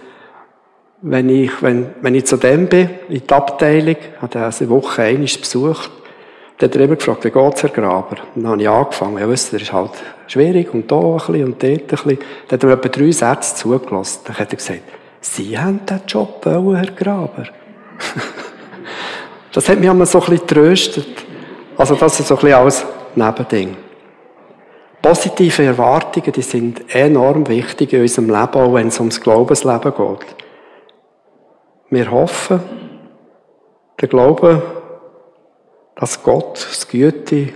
Wenn 1.02 1.30
ich, 1.30 1.62
wenn, 1.62 1.90
wenn 2.02 2.16
ich 2.16 2.26
zu 2.26 2.38
dem 2.38 2.68
bin, 2.68 2.90
in 3.10 3.28
die 3.28 3.34
Abteilung, 3.34 3.98
habe 4.22 4.40
ich 4.40 4.62
eine 4.62 4.70
Woche 4.70 5.04
einmal 5.04 5.26
besucht, 5.26 5.92
dann 6.58 6.70
hat 6.70 6.76
er 6.76 6.82
eben 6.84 6.98
gefragt, 6.98 7.26
wie 7.26 7.32
geht's, 7.32 7.64
Herr 7.64 7.70
Graber? 7.70 8.18
Und 8.34 8.44
dann 8.44 8.54
habe 8.54 8.62
ich 8.62 8.70
angefangen. 8.70 9.18
Ja, 9.20 9.30
wisst 9.30 9.54
ihr, 9.54 9.62
ist 9.62 9.74
halt 9.74 9.92
schwierig 10.28 10.74
und 10.74 10.90
da 10.90 10.96
ein 10.96 11.18
bisschen 11.18 11.44
und 11.44 11.62
dort 11.62 11.82
ein 11.82 11.88
bisschen. 11.88 12.18
Dann 12.48 12.60
hat 12.60 12.64
er 12.64 12.70
etwa 12.72 12.90
drei 12.90 13.12
Sätze 13.12 13.56
zugelassen. 13.56 14.22
Dann 14.26 14.40
hat 14.40 14.54
er 14.54 14.58
gesagt, 14.58 14.82
Sie 15.20 15.60
haben 15.60 15.82
diesen 15.86 16.02
Job 16.08 16.46
wollen, 16.46 16.78
Herr 16.78 16.92
Graber. 16.92 17.44
das 19.52 19.70
hat 19.70 19.80
mich 19.80 19.90
einmal 19.90 20.08
so 20.08 20.22
ein 20.22 20.30
bisschen 20.30 20.48
tröstet. 20.48 21.26
Also 21.76 21.96
das 21.96 22.22
ist 22.22 22.28
so 22.28 22.36
ein 22.36 22.42
bisschen 22.42 22.58
als 22.58 22.86
Nebending. 23.16 23.87
Positive 25.02 25.64
Erwartungen, 25.64 26.32
die 26.32 26.42
sind 26.42 26.94
enorm 26.94 27.48
wichtig 27.48 27.94
in 27.94 28.02
unserem 28.02 28.28
Leben, 28.28 28.54
auch 28.56 28.74
wenn 28.74 28.88
es 28.88 29.00
ums 29.00 29.22
Glaubensleben 29.22 29.94
geht. 29.94 30.36
Wir 31.90 32.12
hoffen, 32.12 32.60
der 34.00 34.08
Glaube 34.08 34.62
dass 35.98 36.22
Gott, 36.22 36.68
das 36.70 36.88
Güte, 36.88 37.54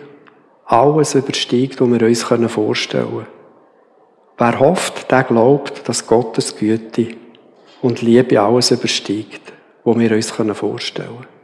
alles 0.65 1.15
übersteigt, 1.15 1.79
was 1.79 1.89
wir 1.89 2.01
uns 2.01 2.51
vorstellen 2.51 3.07
können. 3.07 3.27
Wer 4.37 4.59
hofft, 4.59 5.11
der 5.11 5.23
glaubt, 5.23 5.87
dass 5.87 6.07
Gottes 6.07 6.55
Güte 6.57 7.15
und 7.83 8.01
Liebe 8.01 8.41
alles 8.41 8.71
übersteigt, 8.71 9.53
was 9.83 9.99
wir 9.99 10.11
uns 10.11 10.31
vorstellen 10.31 11.07
können. 11.09 11.40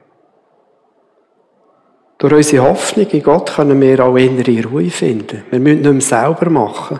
Durch 2.19 2.33
unsere 2.33 2.67
Hoffnung 2.67 3.07
in 3.07 3.21
Gott 3.21 3.53
können 3.55 3.79
wir 3.79 4.03
auch 4.03 4.15
innere 4.15 4.67
Ruhe 4.67 4.89
finden. 4.89 5.43
Wir 5.51 5.59
müssen 5.59 5.81
nicht 5.81 5.91
mehr 5.91 6.01
selber 6.01 6.50
machen. 6.50 7.00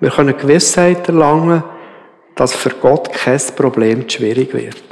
Wir 0.00 0.10
können 0.10 0.36
Gewissheit 0.36 1.06
erlangen, 1.08 1.62
dass 2.34 2.54
für 2.54 2.70
Gott 2.70 3.12
kein 3.12 3.40
Problem 3.56 4.08
schwierig 4.08 4.54
wird. 4.54 4.82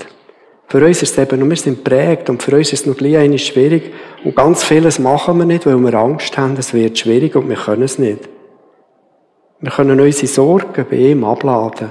Für 0.68 0.84
uns 0.84 1.02
ist 1.02 1.12
es 1.12 1.18
eben, 1.18 1.48
wir 1.48 1.56
sind 1.56 1.84
prägt 1.84 2.30
und 2.30 2.42
für 2.42 2.56
uns 2.56 2.72
ist 2.72 2.80
es 2.80 2.86
noch 2.86 2.96
gleich 2.96 3.46
schwierig 3.46 3.92
und 4.24 4.36
ganz 4.36 4.64
vieles 4.64 4.98
machen 4.98 5.38
wir 5.38 5.44
nicht, 5.44 5.66
weil 5.66 5.76
wir 5.76 5.94
Angst 5.94 6.36
haben, 6.38 6.56
es 6.58 6.72
wird 6.72 6.98
schwierig 6.98 7.34
und 7.36 7.48
wir 7.48 7.56
können 7.56 7.82
es 7.82 7.98
nicht. 7.98 8.28
Wir 9.60 9.70
können 9.70 10.00
unsere 10.00 10.26
Sorgen 10.26 10.86
bei 10.88 10.96
ihm 10.96 11.24
abladen. 11.24 11.90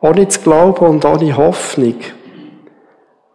Ohne 0.00 0.28
zu 0.28 0.40
glauben 0.40 0.86
und 0.86 1.04
ohne 1.04 1.36
Hoffnung. 1.36 1.94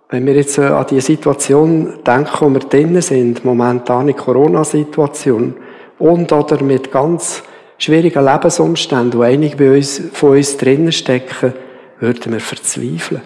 Wenn 0.10 0.26
wir 0.26 0.36
jetzt 0.36 0.58
äh, 0.58 0.66
an 0.66 0.86
die 0.90 1.02
Situation 1.02 2.04
denken, 2.06 2.32
wo 2.40 2.50
wir 2.50 2.60
drinnen 2.60 3.02
sind, 3.02 3.44
momentan 3.44 4.08
in 4.08 4.16
Corona-Situation, 4.16 5.56
und 5.98 6.32
oder 6.32 6.62
mit 6.62 6.92
ganz 6.92 7.44
schwierigen 7.78 8.24
Lebensumständen, 8.24 9.20
wo 9.20 9.24
einige 9.24 9.82
von 9.82 10.38
uns 10.38 10.58
drinnen 10.58 10.92
stecken, 10.92 11.54
würden 12.00 12.34
wir 12.34 12.40
verzweifeln. 12.40 13.22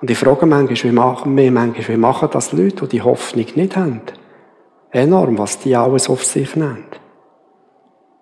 Und 0.00 0.10
ich 0.10 0.18
frage 0.18 0.46
manchmal, 0.46 0.92
wie 0.92 0.94
machen 0.94 1.36
wir 1.36 1.50
manchmal, 1.50 1.88
wie 1.88 1.96
machen 1.96 2.28
das 2.32 2.52
Leute, 2.52 2.86
die 2.86 2.96
die 2.96 3.02
Hoffnung 3.02 3.46
nicht 3.54 3.76
haben? 3.76 4.02
Enorm, 4.90 5.38
was 5.38 5.58
die 5.58 5.74
alles 5.74 6.08
auf 6.08 6.24
sich 6.24 6.54
nehmen. 6.54 6.84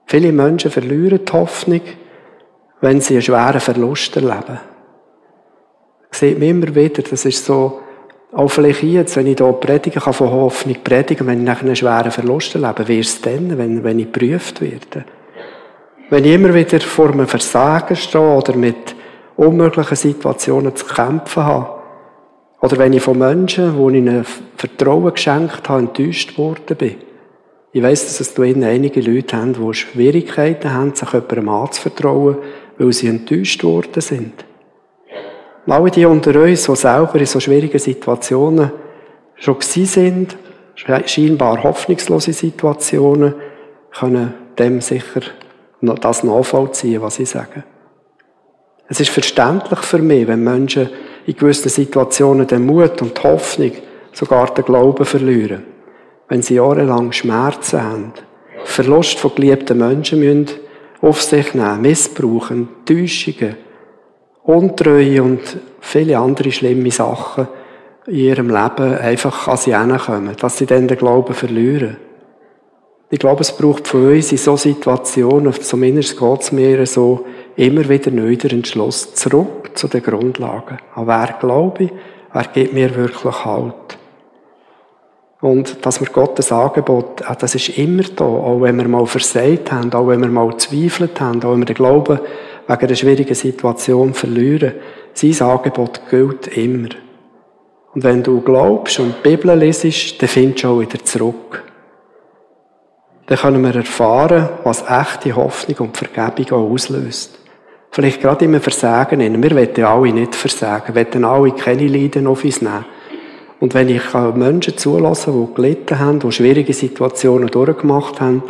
Viele 0.06 0.32
Menschen 0.32 0.70
verlieren 0.70 1.20
die 1.24 1.32
Hoffnung, 1.32 1.82
wenn 2.80 3.00
sie 3.00 3.14
einen 3.14 3.22
schweren 3.22 3.60
Verlust 3.60 4.16
erleben. 4.16 4.60
Sieht 6.16 6.38
man 6.38 6.48
immer 6.48 6.74
wieder, 6.74 7.02
das 7.02 7.26
ist 7.26 7.44
so, 7.44 7.80
auch 8.32 8.48
vielleicht 8.48 8.82
jetzt, 8.82 9.16
wenn 9.16 9.26
ich 9.26 9.36
hier 9.36 9.52
predigen 9.52 10.00
kann, 10.00 10.14
von 10.14 10.30
Hoffnung 10.30 10.76
predigen, 10.82 11.26
wenn 11.26 11.40
ich 11.40 11.44
nachher 11.44 11.66
einen 11.66 11.76
schweren 11.76 12.10
Verlust 12.10 12.54
erlebe, 12.54 12.88
wie 12.88 13.00
ist 13.00 13.16
es 13.16 13.20
dann, 13.20 13.58
wenn, 13.58 13.84
wenn 13.84 13.98
ich 13.98 14.10
geprüft 14.10 14.62
werde? 14.62 15.04
Wenn 16.08 16.24
ich 16.24 16.32
immer 16.32 16.54
wieder 16.54 16.80
vor 16.80 17.10
einem 17.10 17.26
Versagen 17.26 17.96
stehe 17.96 18.34
oder 18.34 18.56
mit 18.56 18.94
unmöglichen 19.36 19.94
Situationen 19.94 20.74
zu 20.74 20.86
kämpfen 20.86 21.44
habe. 21.44 21.82
Oder 22.62 22.78
wenn 22.78 22.94
ich 22.94 23.02
von 23.02 23.18
Menschen, 23.18 23.76
wo 23.76 23.90
ich 23.90 23.96
ihnen 23.96 24.24
Vertrauen 24.56 25.12
geschenkt 25.12 25.68
habe, 25.68 25.80
enttäuscht 25.80 26.38
worden 26.38 26.78
bin. 26.78 26.94
Ich 27.72 27.82
weiss, 27.82 28.06
dass 28.06 28.20
es 28.20 28.32
da 28.32 28.42
einige 28.42 29.02
Leute 29.02 29.36
haben, 29.36 29.52
die 29.52 29.74
Schwierigkeiten 29.74 30.72
haben, 30.72 30.94
sich 30.94 31.12
jemandem 31.12 31.50
anzuvertrauen, 31.50 32.38
weil 32.78 32.92
sie 32.94 33.08
enttäuscht 33.08 33.62
worden 33.64 34.00
sind. 34.00 34.45
Und 35.66 35.72
alle 35.72 35.90
die 35.90 36.06
unter 36.06 36.40
uns, 36.40 36.64
die 36.64 36.76
selber 36.76 37.16
in 37.16 37.26
so 37.26 37.40
schwierigen 37.40 37.78
Situationen 37.78 38.70
schon 39.34 39.58
gewesen 39.58 39.86
sind, 39.86 40.36
scheinbar 40.76 41.62
hoffnungslose 41.62 42.32
Situationen, 42.32 43.34
können 43.90 44.34
dem 44.58 44.80
sicher 44.80 45.22
das 45.80 46.22
nachvollziehen, 46.22 47.02
was 47.02 47.18
ich 47.18 47.30
sage. 47.30 47.64
Es 48.88 49.00
ist 49.00 49.10
verständlich 49.10 49.80
für 49.80 49.98
mich, 49.98 50.28
wenn 50.28 50.44
Menschen 50.44 50.88
in 51.26 51.36
gewissen 51.36 51.68
Situationen 51.68 52.46
den 52.46 52.64
Mut 52.64 53.02
und 53.02 53.18
die 53.18 53.22
Hoffnung, 53.22 53.72
sogar 54.12 54.54
den 54.54 54.64
Glauben 54.64 55.04
verlieren. 55.04 55.64
Wenn 56.28 56.42
sie 56.42 56.54
jahrelang 56.54 57.12
Schmerzen 57.12 57.82
haben, 57.82 58.12
Verlust 58.64 59.18
von 59.18 59.34
geliebten 59.34 59.78
Menschen 59.78 60.20
müssen 60.20 60.50
auf 61.02 61.22
sich 61.22 61.54
nehmen, 61.54 61.82
missbrauchen, 61.82 62.68
Täuschungen, 62.84 63.56
Untreue 64.46 65.22
und 65.22 65.40
viele 65.80 66.18
andere 66.18 66.52
schlimme 66.52 66.90
Sachen 66.90 67.48
in 68.06 68.14
ihrem 68.14 68.48
Leben 68.48 68.96
einfach 68.98 69.48
an 69.48 69.56
sie 69.56 69.72
kommen, 69.98 70.36
dass 70.38 70.58
sie 70.58 70.66
dann 70.66 70.86
den 70.86 70.96
Glauben 70.96 71.34
verlieren. 71.34 71.96
Ich 73.10 73.18
glaube, 73.18 73.42
es 73.42 73.56
braucht 73.56 73.88
von 73.88 74.12
uns 74.14 74.32
in 74.32 74.38
solchen 74.38 74.74
Situationen, 74.74 75.52
zumindest 75.52 76.18
geht 76.18 76.40
es 76.40 76.52
mir 76.52 76.86
so, 76.86 77.24
immer 77.56 77.88
wieder 77.88 78.10
neu 78.10 78.36
der 78.36 78.52
Entschluss 78.52 79.14
zurück 79.14 79.70
zu 79.74 79.88
den 79.88 80.02
Grundlagen. 80.02 80.78
An 80.94 81.06
wer 81.06 81.36
glaube 81.40 81.84
ich? 81.84 81.92
Wer 82.32 82.44
gibt 82.44 82.72
mir 82.72 82.94
wirklich 82.94 83.44
Halt? 83.44 83.98
Und 85.40 85.84
dass 85.84 86.00
wir 86.00 86.08
Gottes 86.08 86.50
Angebot, 86.50 87.22
das 87.38 87.54
ist 87.54 87.78
immer 87.78 88.02
da, 88.14 88.24
auch 88.24 88.60
wenn 88.60 88.76
wir 88.76 88.88
mal 88.88 89.06
versagt 89.06 89.70
haben, 89.70 89.92
auch 89.92 90.08
wenn 90.08 90.20
wir 90.20 90.28
mal 90.28 90.56
zweifelt 90.56 91.20
haben, 91.20 91.42
auch 91.44 91.52
wenn 91.52 91.60
wir 91.60 91.66
den 91.66 91.76
Glauben 91.76 92.18
wegen 92.66 92.80
einer 92.80 92.94
schwierigen 92.94 93.34
Situation 93.34 94.14
verlieren. 94.14 94.74
Sein 95.14 95.40
Angebot 95.40 96.02
gilt 96.10 96.48
immer. 96.56 96.88
Und 97.94 98.04
wenn 98.04 98.22
du 98.22 98.40
glaubst 98.40 98.98
und 98.98 99.14
die 99.24 99.30
Bibel 99.30 99.56
lesest, 99.56 100.20
dann 100.20 100.28
findest 100.28 100.64
du 100.64 100.68
auch 100.68 100.80
wieder 100.80 101.02
zurück. 101.02 101.64
Dann 103.26 103.38
können 103.38 103.62
wir 103.62 103.74
erfahren, 103.74 104.48
was 104.64 104.84
echte 104.88 105.34
Hoffnung 105.34 105.88
und 105.88 105.96
Vergebung 105.96 106.52
auch 106.52 106.70
auslöst. 106.72 107.38
Vielleicht 107.90 108.20
gerade 108.20 108.44
immer 108.44 108.60
Versagen 108.60 109.18
nennen. 109.18 109.42
Wir 109.42 109.52
wollen 109.52 109.84
alle 109.84 110.12
nicht 110.12 110.34
versagen. 110.34 110.94
Wir 110.94 111.06
wollen 111.06 111.24
alle 111.24 111.52
keine 111.52 111.88
Leiden 111.88 112.26
auf 112.26 112.44
uns 112.44 112.60
nehmen. 112.60 112.84
Und 113.58 113.72
wenn 113.72 113.88
ich 113.88 114.12
Menschen 114.34 114.76
zulasse, 114.76 115.32
die 115.32 115.54
gelitten 115.54 115.98
haben, 115.98 116.20
die 116.20 116.30
schwierige 116.30 116.74
Situationen 116.74 117.48
durchgemacht 117.48 118.20
haben, 118.20 118.42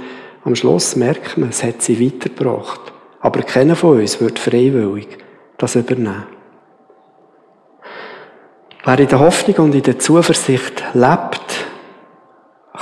am 0.45 0.57
Schluss 0.57 0.97
merkt 0.97 1.39
man, 1.39 1.51
es 1.51 1.63
hat 1.63 1.81
sie 1.83 2.05
weitergebracht. 2.05 2.93
Aber 3.21 3.43
keiner 3.43 3.77
von 3.77 3.99
uns 3.99 4.21
wird 4.21 4.39
freiwillig 4.39 5.09
das 5.59 5.77
übernehmen. 5.77 6.27
Wer 8.85 8.99
in 8.99 9.09
der 9.09 9.19
Hoffnung 9.19 9.67
und 9.67 9.75
in 9.75 9.83
der 9.83 9.99
Zuversicht 9.99 10.85
lebt, 10.95 11.67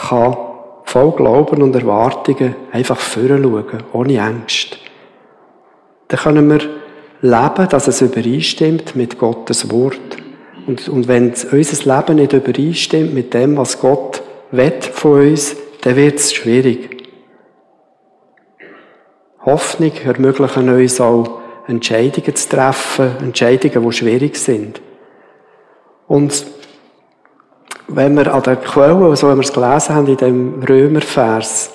kann 0.08 0.36
voll 0.84 1.12
Glauben 1.12 1.62
und 1.62 1.74
Erwartungen 1.74 2.56
einfach 2.72 3.00
schauen, 3.00 3.64
ohne 3.92 4.22
Angst 4.22 4.78
dann 6.08 6.20
können 6.20 6.48
wir 6.48 6.60
leben, 7.22 7.68
dass 7.68 7.88
es 7.88 8.00
übereinstimmt 8.00 8.94
mit 8.94 9.18
Gottes 9.18 9.70
Wort. 9.70 10.16
Und, 10.66 10.88
und 10.88 11.08
wenn 11.08 11.30
unser 11.30 11.96
Leben 11.96 12.16
nicht 12.16 12.32
übereinstimmt 12.32 13.14
mit 13.14 13.34
dem, 13.34 13.56
was 13.56 13.80
Gott 13.80 14.22
will 14.50 14.72
von 14.92 15.28
uns, 15.28 15.56
dann 15.82 15.96
wird 15.96 16.18
es 16.18 16.32
schwierig. 16.32 16.93
Hoffnung 19.44 19.92
ermöglichen 20.04 20.68
uns 20.68 21.00
auch, 21.00 21.40
Entscheidungen 21.66 22.34
zu 22.34 22.48
treffen, 22.48 23.16
Entscheidungen, 23.20 23.84
die 23.84 23.92
schwierig 23.92 24.36
sind. 24.36 24.80
Und 26.06 26.46
wenn 27.88 28.16
wir 28.16 28.32
an 28.32 28.42
der 28.42 28.56
Quelle, 28.56 29.16
so 29.16 29.30
wie 29.30 29.34
wir 29.34 29.40
es 29.40 29.52
gelesen 29.52 29.94
haben 29.94 30.06
in 30.06 30.16
dem 30.16 30.62
Römervers, 30.62 31.72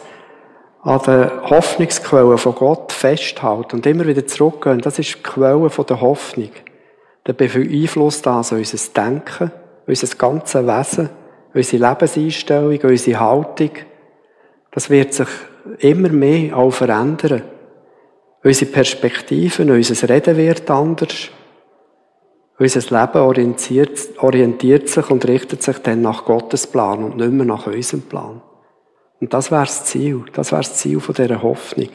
an 0.83 1.01
der 1.05 1.41
Hoffnungsquelle 1.49 2.37
von 2.37 2.55
Gott 2.55 2.91
festhalten 2.91 3.77
und 3.77 3.85
immer 3.85 4.05
wieder 4.07 4.25
zurückgehen, 4.25 4.81
das 4.81 4.99
ist 4.99 5.15
die 5.15 5.23
Quelle 5.23 5.69
der 5.69 6.01
Hoffnung. 6.01 6.51
Dann 7.25 7.35
beeinflusst 7.35 8.25
das 8.25 8.51
unser 8.51 8.93
Denken, 8.95 9.51
unser 9.85 10.15
ganzes 10.15 10.65
Wesen, 10.65 11.09
unsere 11.53 11.89
Lebenseinstellung, 11.89 12.79
unsere 12.81 13.19
Haltung. 13.19 13.71
Das 14.71 14.89
wird 14.89 15.13
sich 15.13 15.27
immer 15.79 16.09
mehr 16.09 16.55
auch 16.55 16.71
verändern. 16.71 17.43
Unsere 18.43 18.71
Perspektiven, 18.71 19.69
unser 19.69 20.09
Reden 20.09 20.37
wird 20.37 20.69
anders. 20.71 21.29
Unser 22.57 22.79
Leben 22.79 23.21
orientiert, 23.21 23.99
orientiert 24.17 24.87
sich 24.89 25.09
und 25.09 25.27
richtet 25.27 25.61
sich 25.63 25.77
dann 25.79 26.01
nach 26.01 26.25
Gottes 26.25 26.67
Plan 26.67 27.03
und 27.03 27.17
nicht 27.17 27.31
mehr 27.31 27.45
nach 27.45 27.67
unserem 27.67 28.03
Plan. 28.03 28.41
Und 29.19 29.33
das 29.33 29.51
wäre 29.51 29.63
das 29.63 29.85
Ziel. 29.85 30.23
Das 30.33 30.51
wäre 30.51 30.61
das 30.61 30.75
Ziel 30.75 30.99
von 30.99 31.15
dieser 31.15 31.41
Hoffnung. 31.41 31.89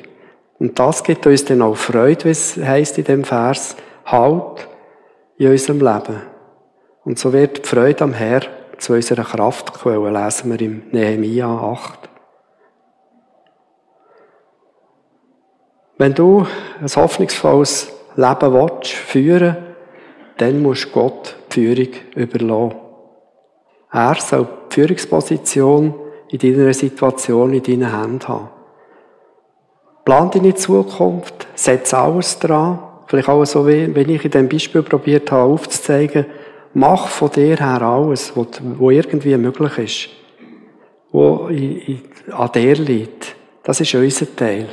Und 0.59 0.79
das 0.79 1.03
gibt 1.03 1.27
uns 1.27 1.45
dann 1.45 1.63
auch 1.63 1.77
Freude, 1.77 2.27
wie 2.27 2.31
es 2.31 2.57
heisst 2.57 2.99
in 2.99 3.05
dem 3.05 3.25
Vers, 3.25 3.77
Halt 4.05 4.69
in 5.39 5.51
unserem 5.51 5.81
Leben. 5.81 6.21
Und 7.05 7.19
so 7.19 7.33
wird 7.33 7.65
die 7.65 7.69
Freude 7.69 8.05
am 8.05 8.13
Herr 8.13 8.43
zu 8.79 8.93
unserer 8.93 9.25
Kraftquelle, 9.25 10.11
lesen 10.11 10.51
wir 10.51 10.61
im 10.61 10.83
Nehemia 10.91 11.47
8. 11.47 12.14
Wenn 15.97 16.15
du 16.15 16.47
ein 16.81 16.89
hoffnungsvolles 16.89 17.93
Leben 18.17 18.53
willst, 18.53 18.93
führen, 18.93 19.57
dann 20.39 20.61
musst 20.61 20.87
du 20.87 20.91
Gott 20.91 21.37
die 21.53 21.75
Führung 21.75 21.95
überlassen. 22.17 22.79
Er 23.93 24.17
soll 24.17 24.49
die 24.71 24.75
Führungsposition 24.75 25.95
in 26.31 26.39
deiner 26.39 26.75
Situation 26.75 27.53
in 27.55 27.63
deinen 27.63 27.97
Händen 27.97 28.27
haben. 28.27 28.49
Plan 30.05 30.31
deine 30.33 30.55
Zukunft, 30.55 31.47
setz 31.55 31.95
alles 31.95 32.39
dran. 32.41 32.81
Vielleicht 33.07 33.29
auch 33.29 33.45
so, 33.45 33.67
wie, 33.67 33.85
ich 33.85 34.25
in 34.25 34.31
dem 34.31 34.49
Beispiel 34.49 34.83
probiert 34.83 35.31
habe 35.31 35.53
aufzuzeigen, 35.53 36.27
mach 36.73 37.07
von 37.07 37.31
dir 37.31 37.57
her 37.57 37.83
alles, 37.83 38.37
was, 38.37 38.61
was 38.61 38.93
irgendwie 38.93 39.37
möglich 39.37 39.79
ist, 39.79 40.09
was 41.13 41.51
an 42.33 42.53
dir 42.53 42.75
liegt. 42.75 43.37
Das 43.63 43.81
ist 43.81 43.95
unser 43.95 44.35
Teil. 44.35 44.69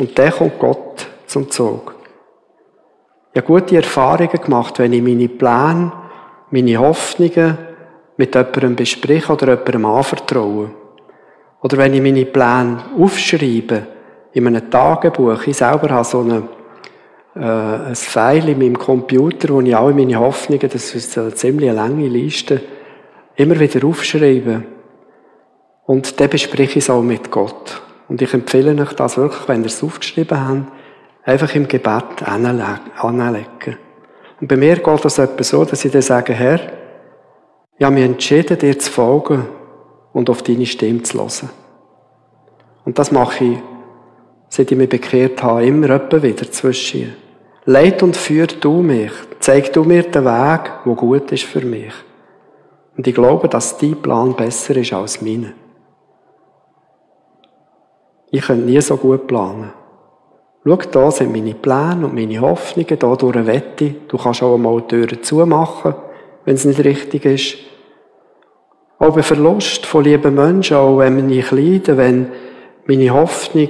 Und 0.00 0.18
dann 0.18 0.30
kommt 0.30 0.58
Gott 0.58 1.06
zum 1.26 1.50
Zug. 1.50 1.94
Ich 3.32 3.42
habe 3.42 3.46
gute 3.46 3.76
Erfahrungen 3.76 4.30
gemacht, 4.30 4.78
wenn 4.78 4.92
ich 4.92 5.02
meine 5.02 5.28
Pläne, 5.28 5.92
meine 6.50 6.78
Hoffnungen 6.78 7.58
mit 8.16 8.34
jemandem 8.34 8.76
bespreche 8.76 9.32
oder 9.32 9.48
jemandem 9.48 9.84
anvertraue. 9.84 10.70
Oder 11.62 11.76
wenn 11.78 11.94
ich 11.94 12.02
meine 12.02 12.24
Pläne 12.24 12.84
aufschreibe, 12.98 13.86
in 14.32 14.46
einem 14.46 14.70
Tagebuch, 14.70 15.46
ich 15.46 15.56
selber 15.56 15.90
habe 15.90 16.04
so 16.04 16.20
eine, 16.20 16.48
äh, 17.34 17.88
ein 17.88 17.96
Pfeil 17.96 18.48
in 18.48 18.58
meinem 18.58 18.78
Computer, 18.78 19.48
wo 19.50 19.60
ich 19.60 19.76
alle 19.76 19.94
meine 19.94 20.18
Hoffnungen, 20.18 20.68
das 20.68 20.94
ist 20.94 21.18
eine 21.18 21.34
ziemlich 21.34 21.72
lange 21.72 22.06
Liste, 22.06 22.60
immer 23.36 23.58
wieder 23.58 23.86
aufschreibe. 23.86 24.62
Und 25.86 26.20
dann 26.20 26.28
bespreche 26.28 26.78
ich 26.78 26.84
es 26.84 26.90
auch 26.90 27.02
mit 27.02 27.30
Gott. 27.30 27.82
Und 28.08 28.22
ich 28.22 28.32
empfehle 28.32 28.80
euch 28.80 28.92
das 28.94 29.16
wirklich, 29.16 29.46
wenn 29.48 29.60
ihr 29.60 29.66
es 29.66 29.82
aufgeschrieben 29.82 30.48
habt, 30.48 30.72
einfach 31.24 31.54
im 31.54 31.68
Gebet 31.68 32.22
anlegen. 32.24 33.76
Und 34.40 34.48
bei 34.48 34.56
mir 34.56 34.76
geht 34.76 35.04
das 35.04 35.18
etwa 35.18 35.44
so, 35.44 35.64
dass 35.64 35.84
ich 35.84 35.92
dann 35.92 36.02
sage, 36.02 36.32
Herr, 36.32 36.60
ich 37.76 37.84
habe 37.84 37.94
mich 37.94 38.04
entschieden, 38.04 38.58
dir 38.58 38.78
zu 38.78 38.90
folgen 38.90 39.46
und 40.12 40.30
auf 40.30 40.42
deine 40.42 40.66
Stimme 40.66 41.02
zu 41.02 41.18
hören. 41.18 41.50
Und 42.84 42.98
das 42.98 43.12
mache 43.12 43.44
ich, 43.44 43.58
seit 44.48 44.72
ich 44.72 44.78
mich 44.78 44.88
bekehrt 44.88 45.42
habe, 45.42 45.66
immer 45.66 45.90
öppe 45.90 46.22
wieder 46.22 46.50
zwischen. 46.50 47.14
Leit 47.66 48.02
und 48.02 48.16
führ 48.16 48.46
du 48.46 48.80
mich. 48.80 49.12
Zeig 49.40 49.72
du 49.74 49.84
mir 49.84 50.04
den 50.04 50.24
Weg, 50.24 50.70
wo 50.84 50.94
gut 50.94 51.30
ist 51.32 51.44
für 51.44 51.60
mich. 51.60 51.92
Und 52.96 53.06
ich 53.06 53.14
glaube, 53.14 53.48
dass 53.48 53.76
dein 53.76 54.00
Plan 54.00 54.34
besser 54.34 54.74
ist 54.76 54.92
als 54.92 55.20
meine. 55.20 55.52
Ich 58.30 58.42
könnte 58.42 58.66
nie 58.66 58.80
so 58.80 58.96
gut 58.96 59.26
planen. 59.26 59.72
Schau, 60.64 60.76
da 60.76 61.10
sind 61.10 61.32
meine 61.32 61.54
Pläne 61.54 62.06
und 62.06 62.14
meine 62.14 62.40
Hoffnungen, 62.40 62.98
da 62.98 63.16
durch 63.16 63.46
Wette. 63.46 63.94
Du 64.08 64.18
kannst 64.18 64.42
auch 64.42 64.58
mal 64.58 64.80
die 64.82 64.88
Türen 64.88 65.22
zumachen, 65.22 65.94
wenn 66.44 66.54
es 66.56 66.64
nicht 66.64 66.84
richtig 66.84 67.24
ist. 67.24 67.56
Auch 68.98 69.14
bei 69.14 69.22
Verlust 69.22 69.86
von 69.86 70.04
lieben 70.04 70.34
Menschen, 70.34 70.76
auch 70.76 70.98
wenn 70.98 71.30
ich 71.30 71.50
leide, 71.50 71.96
wenn 71.96 72.32
meine 72.86 73.10
Hoffnung 73.10 73.68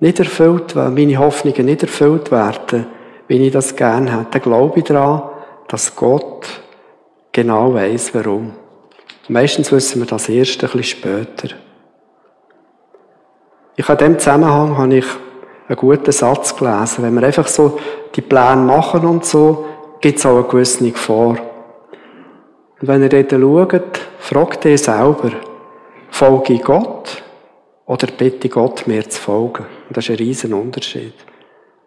nicht 0.00 0.20
erfüllt 0.20 0.74
wird, 0.74 0.94
meine 0.94 1.18
Hoffnungen 1.18 1.66
nicht 1.66 1.82
erfüllt 1.82 2.30
werden, 2.30 2.86
wie 3.28 3.46
ich 3.46 3.52
das 3.52 3.76
gerne 3.76 4.18
hätte, 4.18 4.30
dann 4.30 4.42
glaube 4.42 4.78
ich 4.78 4.84
daran, 4.84 5.22
dass 5.68 5.96
Gott 5.96 6.46
genau 7.32 7.74
weiß, 7.74 8.14
warum. 8.14 8.52
Meistens 9.28 9.72
wissen 9.72 10.00
wir 10.00 10.06
das 10.06 10.28
erst 10.28 10.62
ein 10.62 10.70
bisschen 10.70 10.84
später. 10.84 11.56
Ich 13.74 13.88
habe 13.88 14.04
in 14.04 14.12
dem 14.12 14.18
Zusammenhang 14.18 14.76
habe 14.76 14.96
ich 14.96 15.06
einen 15.66 15.76
guten 15.76 16.12
Satz 16.12 16.54
gelesen. 16.54 17.04
Wenn 17.04 17.14
wir 17.14 17.22
einfach 17.26 17.48
so 17.48 17.78
die 18.14 18.20
Pläne 18.20 18.62
machen 18.62 19.06
und 19.06 19.24
so, 19.24 19.66
gibt 20.00 20.18
es 20.18 20.26
auch 20.26 20.36
eine 20.36 20.44
gewisse 20.44 20.90
Gefahr. 20.90 21.38
Und 22.80 22.88
wenn 22.88 23.02
ihr 23.02 23.08
dort 23.08 23.30
schaut, 23.30 24.00
fragt 24.18 24.64
ihr 24.66 24.76
selber, 24.76 25.30
folge 26.10 26.54
ich 26.54 26.62
Gott 26.62 27.22
oder 27.86 28.08
bitte 28.08 28.50
Gott, 28.50 28.86
mir 28.86 29.08
zu 29.08 29.20
folgen? 29.20 29.64
Und 29.88 29.96
das 29.96 30.04
ist 30.04 30.10
ein 30.10 30.16
riesen 30.16 30.52
Unterschied. 30.52 31.14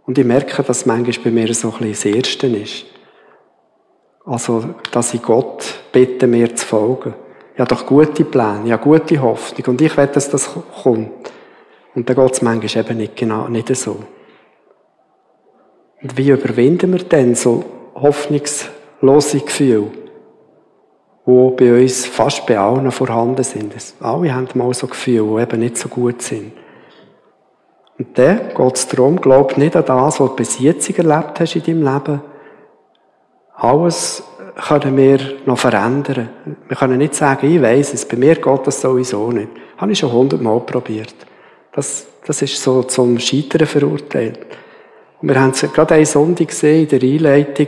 Und 0.07 0.17
ich 0.17 0.25
merke, 0.25 0.63
dass 0.63 0.85
manchmal 0.87 1.23
bei 1.23 1.31
mir 1.31 1.53
so 1.53 1.67
ein 1.67 1.89
bisschen 1.89 2.13
das 2.13 2.17
Erste 2.17 2.47
ist. 2.47 2.85
Also, 4.25 4.63
dass 4.91 5.13
ich 5.13 5.21
Gott 5.21 5.65
bitte, 5.91 6.25
mir 6.25 6.55
zu 6.55 6.65
folgen. 6.65 7.13
Ich 7.53 7.59
habe 7.59 7.69
doch 7.69 7.85
gute 7.85 8.25
Pläne, 8.25 8.61
ich 8.65 8.71
habe 8.71 8.83
gute 8.83 9.21
Hoffnung 9.21 9.67
und 9.67 9.81
ich 9.81 9.95
will, 9.95 10.07
dass 10.07 10.29
das 10.29 10.49
kommt. 10.81 11.34
Und 11.95 12.09
dann 12.09 12.15
geht 12.15 12.33
es 12.33 12.41
manchmal 12.41 12.85
eben 12.85 12.97
nicht 12.97 13.15
genau, 13.15 13.47
nicht 13.47 13.73
so. 13.75 13.97
Und 16.01 16.17
wie 16.17 16.29
überwinden 16.29 16.91
wir 16.91 17.03
denn 17.03 17.35
so 17.35 17.63
hoffnungslose 17.95 19.39
Gefühle? 19.39 19.91
wo 21.25 21.51
bei 21.51 21.81
uns 21.81 22.05
fast 22.05 22.45
bei 22.45 22.57
allen 22.57 22.91
vorhanden 22.91 23.43
sind. 23.43 23.73
Alle 23.99 24.33
haben 24.33 24.47
mal 24.53 24.73
so 24.73 24.87
Gefühle, 24.87 25.35
die 25.35 25.41
eben 25.41 25.59
nicht 25.59 25.77
so 25.77 25.89
gut 25.89 26.21
sind. 26.21 26.53
Und 27.97 28.17
dann 28.17 28.49
geht 28.55 28.75
es 28.75 28.87
darum, 28.87 29.19
glaub 29.19 29.57
nicht 29.57 29.75
an 29.75 29.85
das, 29.85 30.19
was 30.19 30.29
du 30.29 30.35
bis 30.35 30.59
jetzt 30.59 30.89
erlebt 30.89 31.39
hast 31.39 31.55
in 31.55 31.63
deinem 31.63 31.93
Leben. 31.93 32.21
Alles 33.55 34.23
können 34.67 34.97
wir 34.97 35.19
noch 35.45 35.57
verändern. 35.57 36.29
Wir 36.67 36.77
können 36.77 36.97
nicht 36.97 37.15
sagen, 37.15 37.49
ich 37.51 37.61
weiss 37.61 37.93
es, 37.93 38.05
bei 38.05 38.17
mir 38.17 38.35
geht 38.35 38.67
das 38.67 38.81
sowieso 38.81 39.31
nicht. 39.31 39.49
Das 39.53 39.81
habe 39.81 39.91
ich 39.91 39.99
schon 39.99 40.11
hundertmal 40.11 40.59
probiert. 40.59 41.15
Das, 41.75 42.07
das 42.25 42.41
ist 42.41 42.61
so 42.61 42.83
zum 42.83 43.19
Scheitern 43.19 43.67
verurteilt. 43.67 44.39
Und 45.21 45.29
wir 45.29 45.39
haben 45.39 45.51
es 45.51 45.61
gerade 45.73 45.95
einen 45.95 46.05
Sonntag 46.05 46.47
gesehen 46.47 46.83
in 46.83 46.87
der 46.87 47.01
Einleitung, 47.01 47.67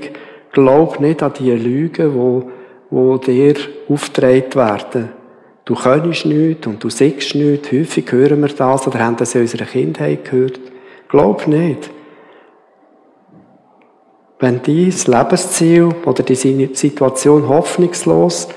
glaub 0.51 0.99
nicht 0.99 1.21
an 1.21 1.33
die 1.37 1.51
Lügen, 1.51 2.13
die 2.13 2.51
wo 2.89 3.17
dir 3.17 3.55
aufgetragen 3.89 4.55
werden. 4.55 5.09
Du 5.65 5.75
kannst 5.75 6.25
nichts 6.25 6.67
und 6.67 6.81
du 6.81 6.89
siehst 6.89 7.35
nichts. 7.35 7.71
Häufig 7.71 8.09
hören 8.11 8.41
wir 8.41 8.47
das 8.47 8.87
oder 8.87 8.99
haben 8.99 9.17
das 9.17 9.35
in 9.35 9.41
unserer 9.41 9.65
Kindheit 9.65 10.23
gehört. 10.23 10.59
Glaub 11.09 11.45
nicht. 11.47 11.89
Wenn 14.39 14.61
dein 14.61 14.93
Lebensziel 15.05 15.89
oder 16.05 16.23
die 16.23 16.35
Situation 16.35 17.49
hoffnungslos 17.49 18.47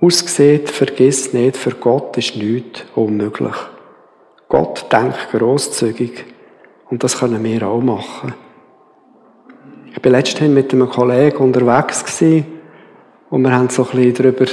aussieht, 0.00 0.70
vergiss 0.70 1.32
nicht, 1.32 1.56
für 1.56 1.72
Gott 1.72 2.16
ist 2.18 2.36
nichts 2.36 2.84
unmöglich. 2.94 3.56
Gott 4.50 4.92
denkt 4.92 5.28
grosszügig 5.30 6.24
und 6.90 7.04
das 7.04 7.20
können 7.20 7.42
wir 7.44 7.68
auch 7.68 7.80
machen. 7.80 8.34
Ich 9.94 10.04
war 10.04 10.10
letztens 10.10 10.52
mit 10.52 10.72
einem 10.72 10.90
Kollegen 10.90 11.36
unterwegs 11.36 12.04
gewesen, 12.04 12.46
und 13.30 13.42
wir 13.42 13.52
haben 13.52 13.68
so 13.68 13.84
ein 13.84 13.90
bisschen 13.90 14.14
darüber, 14.14 14.50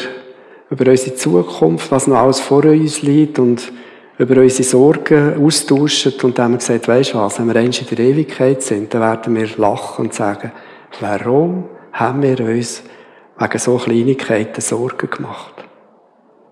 über 0.70 0.92
unsere 0.92 1.16
Zukunft, 1.16 1.92
was 1.92 2.06
noch 2.06 2.18
alles 2.18 2.40
vor 2.40 2.64
uns 2.66 3.02
liegt 3.02 3.40
und 3.40 3.72
über 4.20 4.40
unsere 4.40 4.64
Sorgen 4.64 5.44
austauschen 5.44 6.14
und 6.22 6.38
dann 6.38 6.46
haben 6.46 6.52
wir 6.54 6.58
gesagt, 6.60 6.88
weisst 6.88 7.16
du 7.16 7.18
was, 7.18 7.40
wenn 7.40 7.48
wir 7.48 7.56
einst 7.56 7.82
in 7.82 7.96
der 7.96 8.06
Ewigkeit 8.06 8.62
sind, 8.62 8.94
dann 8.94 9.02
werden 9.02 9.36
wir 9.36 9.50
lachen 9.58 10.06
und 10.06 10.14
sagen, 10.14 10.52
warum 11.00 11.66
haben 11.92 12.22
wir 12.22 12.40
uns 12.40 12.84
wegen 13.40 13.58
so 13.58 13.78
Kleinigkeiten 13.78 14.62
Sorgen 14.62 15.10
gemacht? 15.10 15.56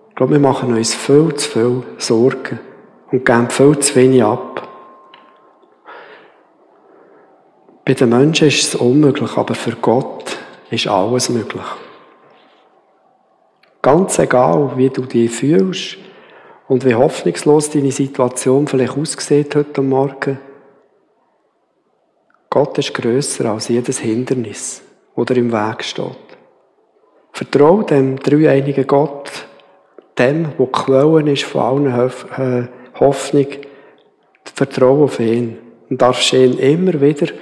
Ich 0.08 0.16
glaube, 0.16 0.32
wir 0.32 0.40
machen 0.40 0.74
uns 0.74 0.94
viel 0.94 1.32
zu 1.36 1.48
viel 1.48 1.82
Sorgen 1.98 2.58
und 3.10 3.24
geben 3.24 3.50
viel 3.50 3.78
zu 3.78 3.94
wenig 3.94 4.22
ab. 4.22 4.68
Bei 7.84 7.94
den 7.94 8.08
Menschen 8.08 8.48
ist 8.48 8.62
es 8.62 8.74
unmöglich, 8.74 9.36
aber 9.36 9.54
für 9.54 9.76
Gott 9.76 10.36
ist 10.70 10.88
alles 10.88 11.28
möglich. 11.28 11.62
Ganz 13.80 14.18
egal, 14.18 14.72
wie 14.76 14.90
du 14.90 15.02
dich 15.02 15.30
fühlst 15.30 15.98
und 16.66 16.84
wie 16.84 16.96
hoffnungslos 16.96 17.70
deine 17.70 17.92
Situation 17.92 18.66
vielleicht 18.66 18.96
aussieht 18.96 19.54
heute 19.54 19.82
Morgen. 19.82 20.40
Gott 22.50 22.76
ist 22.78 22.94
grösser 22.94 23.52
als 23.52 23.68
jedes 23.68 24.00
Hindernis, 24.00 24.82
oder 25.14 25.36
im 25.36 25.52
Weg 25.52 25.84
steht. 25.84 26.16
Vertraue 27.32 27.84
dem 27.84 28.16
dreieinigen 28.16 28.86
Gott, 28.86 29.30
dem, 30.18 30.52
wo 30.56 30.66
die 30.66 30.72
Quelle 30.72 31.32
ist 31.32 31.44
von 31.44 31.86
allen 31.86 32.68
Hoffnung, 33.00 33.46
vertraue 34.44 35.04
auf 35.04 35.20
ihn. 35.20 35.58
Und 35.88 36.02
darfst 36.02 36.32
ihn 36.32 36.58
immer 36.58 37.00
wieder 37.00 37.32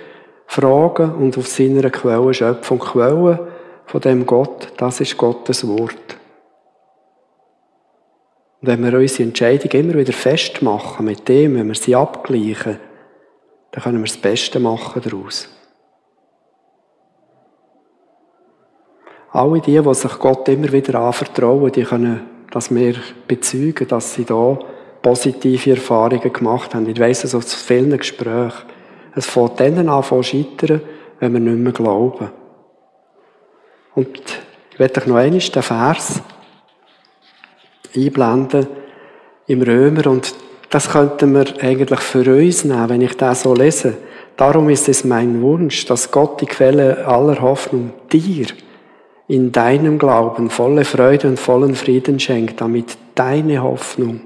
fragen 0.47 1.15
und 1.15 1.39
auf 1.39 1.47
seiner 1.47 1.89
Quelle 1.91 2.35
schöpfen. 2.35 2.79
Und 2.79 2.87
Quelle 2.87 3.49
von 3.87 4.01
dem 4.01 4.27
Gott, 4.27 4.73
das 4.77 5.01
ist 5.01 5.17
Gottes 5.17 5.67
Wort. 5.67 6.17
Und 8.61 8.69
wenn 8.69 8.83
wir 8.85 8.99
unsere 8.99 9.25
Entscheidung 9.25 9.71
immer 9.73 9.95
wieder 9.95 10.13
festmachen 10.13 11.07
mit 11.07 11.29
dem, 11.29 11.57
wenn 11.57 11.69
wir 11.69 11.75
sie 11.75 11.95
abgleichen, 11.95 12.79
dann 13.71 13.83
können 13.83 13.99
wir 13.99 14.07
das 14.07 14.17
Beste 14.17 14.61
machen 14.61 15.03
daraus. 15.03 15.49
Alle 19.31 19.61
die, 19.61 19.81
die 19.81 19.95
sich 19.95 20.19
Gott 20.19 20.49
immer 20.49 20.71
wieder 20.71 21.01
anvertrauen, 21.01 21.73
die 21.73 21.83
können 21.83 22.21
das 22.53 22.71
mehr 22.71 22.95
bezeugen, 23.27 23.89
dass 23.89 24.15
sie 24.15 24.25
da 24.25 24.59
positive 25.05 25.73
Erfahrungen 25.73 26.33
gemacht 26.33 26.75
haben. 26.75 26.89
Ich 26.89 26.99
weiss 26.99 27.25
es 27.25 27.35
aus 27.35 27.55
vielen 27.55 27.97
Gesprächen. 27.97 28.65
Es 29.15 29.27
fängt 29.27 29.61
denen 29.61 29.89
an 29.89 30.03
zu 30.03 30.23
scheitern, 30.23 30.81
wenn 31.21 31.35
wir 31.35 31.41
nicht 31.41 31.59
mehr 31.59 31.73
glauben. 31.73 32.31
Und 33.95 34.19
ich 34.73 34.79
werde 34.79 35.01
euch 35.01 35.07
noch 35.07 35.17
einmal 35.17 35.39
den 35.39 35.63
Vers 35.63 36.23
einblenden 37.95 38.67
im 39.47 39.63
Römer 39.63 40.07
und 40.09 40.35
das 40.71 40.91
könnten 40.91 41.35
wir 41.35 41.45
eigentlich 41.63 42.01
für 42.01 42.35
uns 42.35 42.65
nehmen, 42.65 42.89
wenn 42.89 43.01
ich 43.03 43.17
das 43.17 43.43
so 43.43 43.55
lese. 43.55 43.99
Darum 44.37 44.69
ist 44.71 44.89
es 44.89 45.05
mein 45.05 45.43
Wunsch, 45.43 45.85
dass 45.85 46.11
Gott 46.11 46.41
die 46.41 46.47
Quelle 46.47 47.07
aller 47.07 47.41
Hoffnung 47.41 47.93
dir 48.11 48.47
in 49.29 49.53
deinem 49.53 49.99
Glauben 49.99 50.51
volle 50.51 50.85
Freude 50.85 51.29
und 51.29 51.39
vollen 51.39 51.77
Frieden 51.77 52.19
schenkt, 52.19 52.61
damit 52.61 52.97
deine 53.15 53.63
Hoffnung 53.63 54.23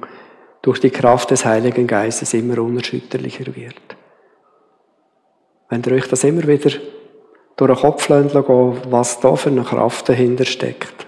durch 0.63 0.81
die 0.81 0.91
Kraft 0.91 1.31
des 1.31 1.45
Heiligen 1.45 1.87
Geistes 1.87 2.35
immer 2.35 2.59
unerschütterlicher 2.59 3.47
wird. 3.55 3.97
Wenn 5.69 5.83
ihr 5.83 5.93
euch 5.93 6.09
das 6.09 6.25
immer 6.25 6.47
wieder 6.47 6.71
durch 7.57 7.73
den 7.73 7.81
Kopf 7.81 8.07
gehen 8.07 8.31
was 8.91 9.21
da 9.21 9.37
für 9.37 9.51
eine 9.51 9.63
Kraft 9.63 10.09
dahinter 10.09 10.45
steckt. 10.45 11.07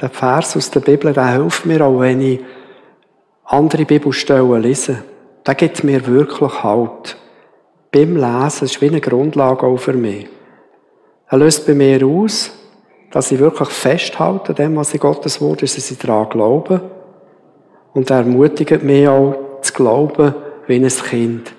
Der 0.00 0.10
Vers 0.10 0.56
aus 0.56 0.70
der 0.70 0.80
Bibel, 0.80 1.12
der 1.12 1.32
hilft 1.32 1.66
mir 1.66 1.84
auch, 1.84 2.00
wenn 2.00 2.20
ich 2.20 2.40
andere 3.44 3.84
Bibelstellen 3.84 4.62
lese. 4.62 5.02
Der 5.46 5.54
gibt 5.54 5.82
mir 5.82 6.06
wirklich 6.06 6.62
Halt. 6.62 7.16
Beim 7.90 8.16
Lesen 8.16 8.66
ist 8.66 8.80
wie 8.80 8.88
eine 8.88 9.00
Grundlage 9.00 9.66
auch 9.66 9.78
für 9.78 9.94
mich. 9.94 10.28
Er 11.28 11.38
löst 11.38 11.66
bei 11.66 11.74
mir 11.74 12.06
aus, 12.06 12.52
dass 13.10 13.32
ich 13.32 13.38
wirklich 13.38 13.70
festhalte 13.70 14.52
dem, 14.52 14.76
was 14.76 14.92
in 14.92 15.00
Gottes 15.00 15.40
Wort 15.40 15.62
ist, 15.62 15.78
dass 15.78 15.90
ich 15.90 15.98
daran 15.98 16.28
glaube. 16.28 16.82
Und 17.98 18.10
er 18.10 18.18
ermutigt 18.18 18.84
mich 18.84 19.08
auch 19.08 19.60
zu 19.60 19.72
glauben 19.72 20.32
wie 20.68 20.76
ein 20.76 20.86
Kind. 20.86 21.52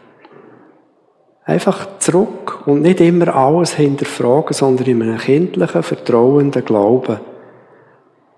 Einfach 1.44 2.00
zurück 2.00 2.66
und 2.66 2.82
nicht 2.82 3.02
immer 3.02 3.36
alles 3.36 3.74
hinterfragen, 3.74 4.54
sondern 4.54 4.88
in 4.88 5.02
einem 5.02 5.18
kindlichen, 5.18 5.84
vertrauenden 5.84 6.64
Glauben. 6.64 7.20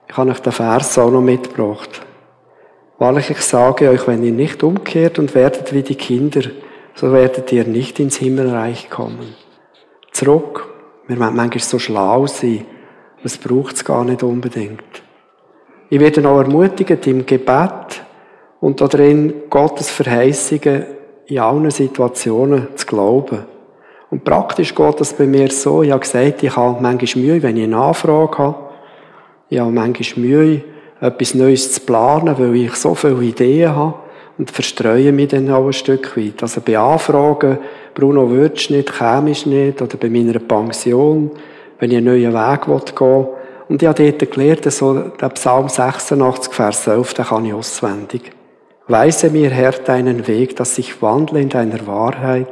Ich 0.10 0.18
habe 0.18 0.32
euch 0.32 0.40
den 0.40 0.52
Vers 0.52 0.98
auch 0.98 1.12
noch 1.12 1.22
mitgebracht. 1.22 2.02
Wahrlich, 2.98 3.30
ich 3.30 3.42
sage 3.42 3.92
euch, 3.92 4.08
wenn 4.08 4.24
ihr 4.24 4.32
nicht 4.32 4.64
umkehrt 4.64 5.20
und 5.20 5.36
werdet 5.36 5.72
wie 5.72 5.84
die 5.84 5.94
Kinder, 5.94 6.42
so 6.96 7.14
werdet 7.14 7.52
ihr 7.52 7.66
nicht 7.66 8.00
ins 8.00 8.16
Himmelreich 8.18 8.90
kommen. 8.90 9.36
Zurück. 10.12 10.74
Wir 11.06 11.20
wollen 11.20 11.36
manchmal 11.36 11.60
so 11.60 11.78
schlau 11.78 12.26
sein. 12.26 12.66
Das 13.22 13.38
braucht 13.38 13.76
es 13.76 13.86
gar 13.86 14.04
nicht 14.04 14.24
unbedingt. 14.24 15.04
Ich 15.94 16.00
werde 16.00 16.26
auch 16.26 16.40
ermutigt, 16.40 17.06
im 17.06 17.26
Gebet 17.26 18.02
und 18.62 18.80
darin 18.80 19.34
Gottes 19.50 19.90
Verheißungen 19.90 20.86
in 21.26 21.40
allen 21.40 21.70
Situationen 21.70 22.70
zu 22.76 22.86
glauben. 22.86 23.40
Und 24.10 24.24
praktisch 24.24 24.74
geht 24.74 25.02
das 25.02 25.12
bei 25.12 25.26
mir 25.26 25.52
so, 25.52 25.84
ich 25.84 25.92
habe 25.92 26.00
gesagt, 26.00 26.44
ich 26.44 26.56
habe 26.56 26.82
manchmal 26.82 27.26
Mühe, 27.26 27.44
wenn 27.44 27.58
ich 27.58 27.66
eine 27.66 27.76
Anfrage 27.76 28.38
habe. 28.38 28.56
Ich 29.50 29.60
habe 29.60 29.70
manchmal 29.70 30.26
Mühe, 30.26 30.62
etwas 31.02 31.34
Neues 31.34 31.74
zu 31.74 31.82
planen, 31.82 32.40
weil 32.40 32.56
ich 32.56 32.74
so 32.76 32.96
viele 32.96 33.22
Ideen 33.22 33.76
habe 33.76 33.96
und 34.38 34.50
verstreue 34.50 35.12
mich 35.12 35.28
dann 35.28 35.52
auch 35.52 35.66
ein 35.66 35.74
Stück 35.74 36.16
weit. 36.16 36.42
Also 36.42 36.62
bei 36.62 36.78
Anfragen, 36.78 37.58
Bruno, 37.94 38.30
würdest 38.30 38.70
du 38.70 38.76
nicht, 38.76 38.98
kämst 38.98 39.46
nicht, 39.46 39.82
oder 39.82 39.98
bei 39.98 40.10
meiner 40.10 40.40
Pension, 40.40 41.32
wenn 41.80 41.92
ich 41.92 41.98
einen 41.98 42.06
neuen 42.06 42.34
Weg 42.34 42.66
gehen 42.66 43.10
will. 43.10 43.41
Und 43.72 43.82
ich 43.82 43.88
habe 43.88 44.12
dort 44.12 44.32
gelernt, 44.34 44.70
so 44.70 45.00
der 45.00 45.30
Psalm 45.30 45.70
86, 45.70 46.54
Vers 46.54 46.88
11, 46.88 47.14
den 47.14 47.26
kann 47.26 47.46
ich 47.46 47.54
auswendig. 47.54 48.34
Weise 48.90 49.30
mir, 49.30 49.50
Herr, 49.50 49.72
deinen 49.72 50.28
Weg, 50.28 50.58
dass 50.58 50.78
ich 50.78 51.02
wandle 51.02 51.40
in 51.40 51.48
deiner 51.48 51.88
Wahrheit. 51.88 52.48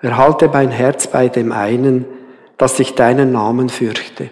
Erhalte 0.00 0.48
mein 0.48 0.70
Herz 0.70 1.06
bei 1.06 1.28
dem 1.28 1.52
einen, 1.52 2.06
dass 2.56 2.80
ich 2.80 2.94
deinen 2.94 3.32
Namen 3.32 3.68
fürchte. 3.68 4.30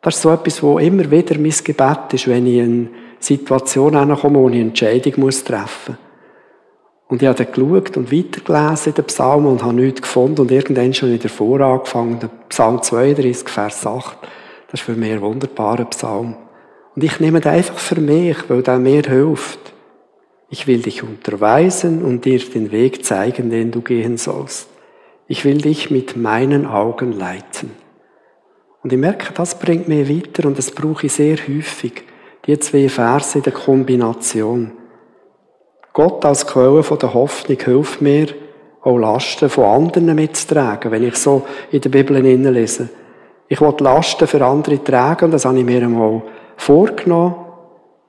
Das 0.00 0.16
ist 0.16 0.22
so 0.22 0.32
etwas, 0.32 0.62
wo 0.62 0.78
immer 0.78 1.10
wieder 1.10 1.38
mein 1.38 1.52
Gebet 1.62 2.14
ist, 2.14 2.28
wenn 2.28 2.46
ich 2.46 2.56
in 2.56 2.62
eine 2.64 2.88
Situation 3.18 3.92
komme, 3.92 4.38
wo 4.38 4.48
ich 4.48 4.54
eine 4.54 4.64
Entscheidung 4.64 5.12
muss 5.18 5.44
treffen 5.44 5.98
muss. 5.98 7.08
Und 7.08 7.20
ich 7.20 7.28
habe 7.28 7.44
dann 7.44 7.52
geschaut 7.52 7.94
und 7.98 8.10
weitergelesen 8.10 8.92
in 8.92 8.94
den 8.94 9.04
Psalmen 9.04 9.48
und 9.48 9.62
habe 9.62 9.74
nichts 9.74 10.00
gefunden 10.00 10.40
und 10.40 10.50
irgendwann 10.50 10.94
schon 10.94 11.12
wieder 11.12 11.28
vor 11.28 11.60
angefangen, 11.60 12.20
der 12.20 12.30
Psalm 12.48 12.80
32, 12.80 13.46
Vers 13.50 13.86
8. 13.86 14.16
Das 14.68 14.80
ist 14.80 14.86
für 14.86 14.92
mich 14.92 15.12
ein 15.12 15.20
wunderbarer 15.20 15.84
Psalm. 15.86 16.36
Und 16.94 17.04
ich 17.04 17.20
nehme 17.20 17.40
den 17.40 17.52
einfach 17.52 17.78
für 17.78 18.00
mich, 18.00 18.36
weil 18.48 18.62
der 18.62 18.78
mir 18.78 19.02
hilft. 19.02 19.72
Ich 20.48 20.66
will 20.66 20.82
dich 20.82 21.02
unterweisen 21.02 22.02
und 22.02 22.24
dir 22.24 22.38
den 22.38 22.72
Weg 22.72 23.04
zeigen, 23.04 23.50
den 23.50 23.70
du 23.70 23.80
gehen 23.80 24.16
sollst. 24.16 24.68
Ich 25.28 25.44
will 25.44 25.58
dich 25.58 25.90
mit 25.90 26.16
meinen 26.16 26.66
Augen 26.66 27.12
leiten. 27.12 27.70
Und 28.82 28.92
ich 28.92 28.98
merke, 28.98 29.32
das 29.34 29.58
bringt 29.58 29.88
mich 29.88 30.08
weiter 30.08 30.46
und 30.46 30.56
das 30.56 30.70
brauche 30.70 31.06
ich 31.06 31.12
sehr 31.12 31.36
häufig. 31.36 32.04
Die 32.46 32.58
zwei 32.60 32.88
Verse 32.88 33.36
in 33.36 33.42
der 33.42 33.52
Kombination. 33.52 34.72
Gott 35.92 36.24
als 36.24 36.46
Quelle 36.46 36.84
von 36.84 36.98
der 36.98 37.12
Hoffnung 37.12 37.58
hilft 37.58 38.00
mir, 38.00 38.28
auch 38.82 38.98
Lasten 38.98 39.48
von 39.48 39.64
anderen 39.64 40.14
mitzutragen, 40.14 40.92
wenn 40.92 41.02
ich 41.02 41.16
so 41.16 41.42
in 41.72 41.80
der 41.80 41.88
Bibel 41.88 42.16
lese. 42.18 42.88
Ich 43.48 43.60
will 43.60 43.74
Lasten 43.78 44.26
für 44.26 44.44
andere 44.44 44.82
tragen 44.82 45.30
das 45.30 45.44
habe 45.44 45.58
ich 45.58 45.64
mir 45.64 45.82
einmal 45.82 46.22
vorgenommen. 46.56 47.36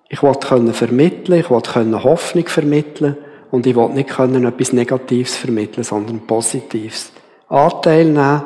Ich 0.10 0.22
können 0.22 0.74
vermitteln, 0.74 1.40
ich 1.40 1.48
können 1.48 2.04
Hoffnung 2.04 2.48
vermitteln 2.48 3.18
und 3.52 3.68
ich 3.68 3.76
will 3.76 3.90
nicht 3.90 4.10
können 4.10 4.46
etwas 4.46 4.74
Negatives 4.74 5.36
vermitteln, 5.36 5.84
sondern 5.84 6.26
Positives. 6.26 7.12
Anteil 7.50 8.06
nehmen. 8.06 8.42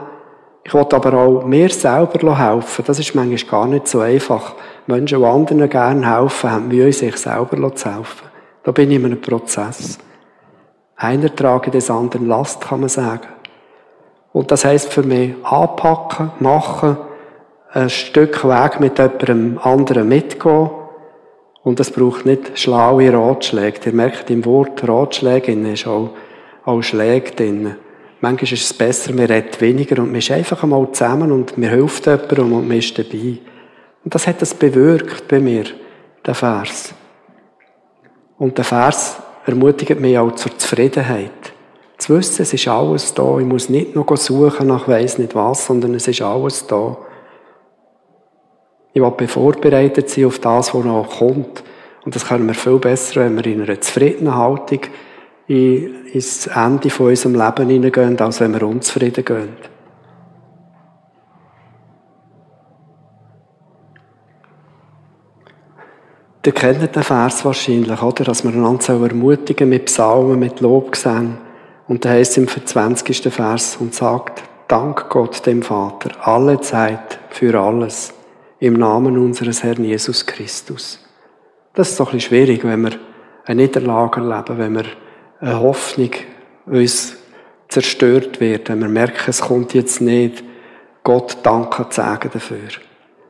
Ich 0.64 0.74
will 0.74 0.86
aber 0.92 1.14
auch 1.14 1.46
mir 1.46 1.70
selber 1.70 2.38
helfen. 2.38 2.84
Das 2.86 3.00
ist 3.00 3.16
manchmal 3.16 3.50
gar 3.50 3.68
nicht 3.68 3.88
so 3.88 4.02
einfach. 4.02 4.54
Menschen, 4.86 5.20
die 5.20 5.26
anderen 5.26 5.70
gerne 5.70 6.20
helfen, 6.20 6.52
haben 6.52 6.68
Mühe, 6.68 6.92
sich 6.94 7.18
selber 7.18 7.76
zu 7.76 7.96
helfen. 7.96 8.28
Da 8.64 8.72
bin 8.72 8.92
ich 8.92 8.98
in 8.98 9.06
einem 9.06 9.22
Prozess. 9.22 9.98
Einer 10.96 11.36
trage 11.36 11.72
des 11.72 11.90
anderen 11.90 12.28
Last, 12.28 12.62
kann 12.62 12.82
man 12.82 12.90
sagen. 12.90 13.28
Und 14.34 14.52
das 14.52 14.66
heißt 14.66 14.92
für 14.92 15.04
mich 15.04 15.34
anpacken, 15.44 16.32
machen, 16.40 16.98
ein 17.74 17.90
Stück 17.90 18.44
Weg 18.44 18.80
mit 18.80 18.98
jemandem 18.98 19.58
anderen 19.62 20.08
mitgehen. 20.08 20.70
Und 21.64 21.80
es 21.80 21.92
braucht 21.92 22.26
nicht 22.26 22.58
schlaue 22.58 23.14
Ratschläge. 23.14 23.80
Ihr 23.86 23.94
merkt 23.94 24.30
im 24.30 24.46
Wort 24.46 24.88
Ratschläge 24.88 25.52
ist 25.52 25.88
auch, 25.88 26.10
auch 26.66 26.82
Schläge 26.82 27.32
drin. 27.32 27.76
Manchmal 28.20 28.54
ist 28.54 28.64
es 28.64 28.74
besser, 28.74 29.14
man 29.14 29.26
redet 29.26 29.60
weniger 29.62 30.02
und 30.02 30.10
man 30.10 30.20
ist 30.20 30.32
einfach 30.32 30.62
einmal 30.64 30.92
zusammen 30.92 31.32
und 31.32 31.58
man 31.58 31.70
hilft 31.70 32.06
jemandem 32.06 32.54
und 32.54 32.68
man 32.68 32.78
ist 32.78 32.98
dabei. 32.98 33.40
Und 34.04 34.16
das 34.16 34.28
hat 34.28 34.42
das 34.42 34.54
bewirkt 34.54 35.28
bei 35.28 35.40
mir, 35.40 35.66
der 36.26 36.36
Vers. 36.36 36.94
Und 38.38 38.58
der 38.58 38.66
Vers 38.66 39.18
ermutigt 39.46 40.00
mich 40.00 40.18
auch 40.18 40.34
zur 40.34 40.58
Zufriedenheit. 40.58 41.51
Zu 42.02 42.18
wissen, 42.18 42.42
es 42.42 42.52
ist 42.52 42.68
alles 42.68 43.14
da. 43.14 43.38
Ich 43.38 43.46
muss 43.46 43.70
nicht 43.70 43.96
noch 43.96 44.18
suchen 44.18 44.66
nach 44.66 44.88
weiss 44.88 45.20
nicht 45.20 45.36
was, 45.36 45.68
sondern 45.68 45.94
es 45.94 46.08
ist 46.08 46.24
alles 46.24 46.66
da. 46.66 46.98
Ich 48.92 49.00
will 49.00 49.28
vorbereitet 49.28 50.10
sein 50.10 50.26
auf 50.26 50.40
das, 50.40 50.74
was 50.74 50.84
noch 50.84 51.20
kommt. 51.20 51.64
Und 52.04 52.16
das 52.16 52.26
können 52.26 52.48
wir 52.48 52.56
viel 52.56 52.80
besser, 52.80 53.22
wenn 53.22 53.36
wir 53.36 53.46
in 53.46 53.62
einer 53.62 53.80
zufriedenen 53.80 54.34
Haltung 54.34 54.80
ins 55.48 56.48
Ende 56.48 56.90
von 56.90 57.10
unserem 57.10 57.36
Leben 57.36 57.70
hineingehen, 57.70 58.20
als 58.20 58.40
wenn 58.40 58.56
wir 58.56 58.64
unzufrieden 58.64 59.24
gehen. 59.24 59.58
Ihr 66.44 66.52
kennt 66.52 66.96
den 66.96 67.04
Vers 67.04 67.46
wahrscheinlich, 67.46 68.02
oder? 68.02 68.24
Dass 68.24 68.44
wir 68.44 68.52
einander 68.52 68.90
ermutigen 68.90 69.70
mit 69.70 69.86
Psalmen, 69.86 70.40
mit 70.40 70.62
Lobgesang. 70.62 71.38
Und 71.92 72.06
da 72.06 72.12
heißt 72.12 72.38
im 72.38 72.48
20. 72.48 73.34
Vers 73.34 73.76
und 73.78 73.94
sagt, 73.94 74.44
Dank 74.70 75.10
Gott 75.10 75.46
dem 75.46 75.62
Vater, 75.62 76.26
alle 76.26 76.62
Zeit, 76.62 77.20
für 77.32 77.60
alles, 77.60 78.14
im 78.60 78.76
Namen 78.76 79.18
unseres 79.18 79.62
Herrn 79.62 79.84
Jesus 79.84 80.26
Christus. 80.26 81.06
Das 81.74 81.90
ist 81.90 82.00
doch 82.00 82.08
ein 82.08 82.14
bisschen 82.14 82.30
schwierig, 82.30 82.64
wenn 82.64 82.84
wir 82.84 82.92
eine 83.44 83.64
Niederlage 83.64 84.22
erleben, 84.22 84.58
wenn 84.58 84.74
wir 84.76 84.86
eine 85.42 85.60
Hoffnung 85.60 86.12
uns 86.66 87.18
zerstört 87.68 88.40
wird, 88.40 88.70
wenn 88.70 88.80
wir 88.80 88.88
merken, 88.88 89.26
es 89.30 89.42
kommt 89.42 89.74
jetzt 89.74 90.00
nicht, 90.00 90.46
Gott 91.04 91.40
Danke 91.44 91.90
zu 91.90 91.98
sagen 91.98 92.30
dafür. 92.32 92.70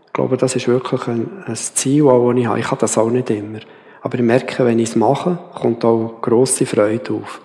Ich 0.05 0.13
glaube, 0.13 0.37
das 0.37 0.55
ist 0.55 0.67
wirklich 0.67 1.07
ein, 1.07 1.43
ein 1.47 1.55
Ziel, 1.55 2.03
das 2.03 2.37
ich 2.37 2.45
habe. 2.45 2.59
Ich 2.59 2.69
habe 2.69 2.81
das 2.81 2.95
auch 2.99 3.09
nicht 3.09 3.31
immer. 3.31 3.61
Aber 4.03 4.19
ich 4.19 4.23
merke, 4.23 4.63
wenn 4.65 4.77
ich 4.77 4.89
es 4.89 4.95
mache, 4.95 5.39
kommt 5.55 5.83
auch 5.83 6.21
grosse 6.21 6.67
Freude 6.67 7.13
auf. 7.13 7.41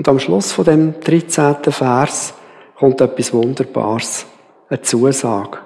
Und 0.00 0.08
am 0.08 0.18
Schluss 0.18 0.52
von 0.52 0.64
dem 0.64 0.94
13. 0.98 1.56
Vers 1.68 2.32
kommt 2.74 3.02
etwas 3.02 3.34
Wunderbares. 3.34 4.24
Eine 4.70 4.80
Zusage. 4.80 5.58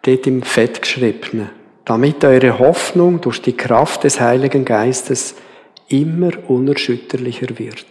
Dort 0.00 0.26
im 0.26 0.40
Fett 0.40 0.80
geschrieben. 0.80 1.50
Damit 1.84 2.24
eure 2.24 2.58
Hoffnung 2.58 3.20
durch 3.20 3.42
die 3.42 3.54
Kraft 3.54 4.04
des 4.04 4.22
Heiligen 4.22 4.64
Geistes 4.64 5.34
immer 5.88 6.30
unerschütterlicher 6.48 7.58
wird. 7.58 7.84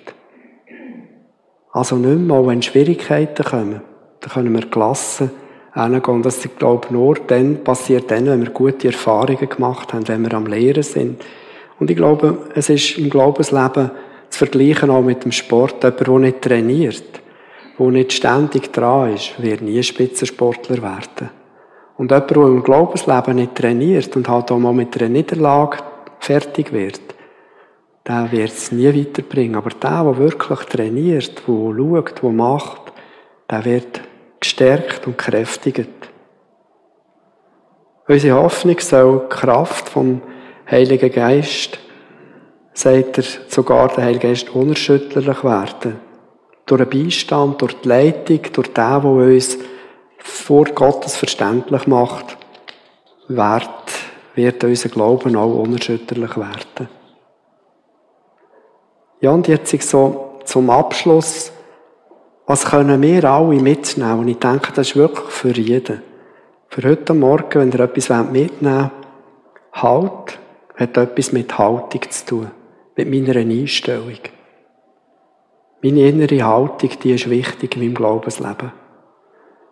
Also 1.71 1.97
nicht 1.97 2.17
mehr, 2.17 2.47
wenn 2.47 2.63
Schwierigkeiten 2.63 3.45
kommen, 3.45 3.81
dann 4.21 4.31
können 4.31 4.55
wir 4.55 4.65
gelassen 4.65 5.29
hingehen. 5.75 6.23
Das, 6.23 6.43
ich 6.43 6.57
glaube, 6.57 6.87
nur 6.89 7.17
dann 7.27 7.63
passiert 7.63 8.09
dann, 8.09 8.25
wenn 8.25 8.41
wir 8.41 8.49
gute 8.49 8.87
Erfahrungen 8.87 9.47
gemacht 9.47 9.93
haben, 9.93 10.07
wenn 10.07 10.23
wir 10.23 10.33
am 10.33 10.47
Lehren 10.47 10.81
sind. 10.81 11.23
Und 11.79 11.91
ich 11.91 11.97
glaube, 11.97 12.49
es 12.55 12.67
ist 12.69 12.97
im 12.97 13.11
Glaubensleben 13.11 13.91
vergleichen 14.41 14.89
auch 14.89 15.03
mit 15.03 15.23
dem 15.23 15.31
Sport. 15.31 15.83
Jemand, 15.83 16.07
der 16.07 16.19
nicht 16.19 16.41
trainiert, 16.41 17.21
der 17.77 17.87
nicht 17.87 18.13
ständig 18.13 18.73
dran 18.73 19.13
ist, 19.13 19.41
wird 19.41 19.61
nie 19.61 19.83
Spitzensportler 19.83 20.81
werden. 20.81 21.29
Und 21.97 22.09
jemand, 22.09 22.31
der 22.31 22.37
im 22.37 22.63
Glaubensleben 22.63 23.35
nicht 23.35 23.53
trainiert 23.53 24.15
und 24.15 24.27
halt 24.27 24.51
auch 24.51 24.57
mal 24.57 24.73
mit 24.73 24.99
einer 24.99 25.09
Niederlage 25.09 25.77
fertig 26.19 26.73
wird, 26.73 27.01
der 28.07 28.31
wird 28.31 28.49
es 28.49 28.71
nie 28.71 28.87
weiterbringen. 28.87 29.55
Aber 29.55 29.69
der, 29.69 30.03
der 30.03 30.17
wirklich 30.17 30.59
trainiert, 30.61 31.43
der 31.47 31.75
schaut, 31.75 32.23
der 32.23 32.29
macht, 32.31 32.93
der 33.49 33.65
wird 33.65 34.01
gestärkt 34.39 35.05
und 35.05 35.19
kräftigt. 35.19 35.87
Unsere 38.07 38.41
Hoffnung 38.41 38.79
soll 38.79 39.19
die 39.19 39.35
Kraft 39.35 39.87
vom 39.87 40.21
Heiligen 40.69 41.11
Geist, 41.11 41.77
sagt 42.73 43.17
er 43.17 43.23
sogar 43.47 43.89
der 43.89 44.05
Heilige 44.05 44.29
Geist, 44.29 44.49
unerschütterlich 44.49 45.43
werden. 45.43 45.99
Durch 46.65 46.87
den 46.87 47.03
Beistand, 47.03 47.61
durch 47.61 47.73
die 47.81 47.87
Leitung, 47.87 48.41
durch 48.53 48.67
den, 48.67 48.73
der 48.75 49.05
uns 49.05 49.57
vor 50.19 50.65
Gottes 50.65 51.17
verständlich 51.17 51.87
macht, 51.87 52.37
wird, 53.27 53.69
wird 54.35 54.63
unser 54.63 54.89
Glauben 54.89 55.35
auch 55.35 55.53
unerschütterlich 55.53 56.37
werden. 56.37 56.89
Ja, 59.19 59.31
und 59.31 59.47
jetzt 59.47 59.81
so 59.81 60.39
zum 60.45 60.69
Abschluss 60.69 61.51
was 62.51 62.65
können 62.65 63.01
wir 63.01 63.23
alle 63.23 63.61
mitnehmen? 63.61 64.19
Und 64.19 64.27
ich 64.27 64.37
denke, 64.37 64.73
das 64.73 64.89
ist 64.89 64.95
wirklich 64.97 65.29
für 65.29 65.57
jeden. 65.57 66.01
Für 66.67 66.89
heute 66.89 67.13
Morgen, 67.13 67.61
wenn 67.61 67.71
ihr 67.71 67.79
etwas 67.79 68.09
mitnehmen 68.29 68.91
wollt, 69.73 69.81
Halt 69.81 70.39
hat 70.75 70.97
etwas 70.97 71.31
mit 71.31 71.57
Haltung 71.57 72.01
zu 72.09 72.25
tun. 72.25 72.51
Mit 73.03 73.27
meiner 73.27 73.39
Einstellung. 73.39 74.19
Meine 75.81 76.07
innere 76.07 76.45
Haltung, 76.45 76.91
die 77.03 77.13
ist 77.13 77.29
wichtig 77.29 77.75
in 77.75 77.81
meinem 77.81 77.95
Glaubensleben. 77.95 78.71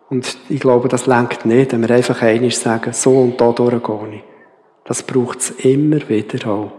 Und 0.08 0.36
ich 0.48 0.58
glaube, 0.58 0.88
das 0.88 1.06
lenkt 1.06 1.46
nicht, 1.46 1.70
wenn 1.70 1.86
wir 1.86 1.94
einfach 1.94 2.20
einmal 2.22 2.50
sagen, 2.50 2.92
so 2.92 3.12
und 3.20 3.40
da 3.40 3.52
durchgehe 3.52 4.14
ich. 4.14 4.22
Das 4.84 5.04
braucht 5.04 5.38
es 5.38 5.50
immer 5.50 6.08
wieder 6.08 6.50
auch. 6.50 6.72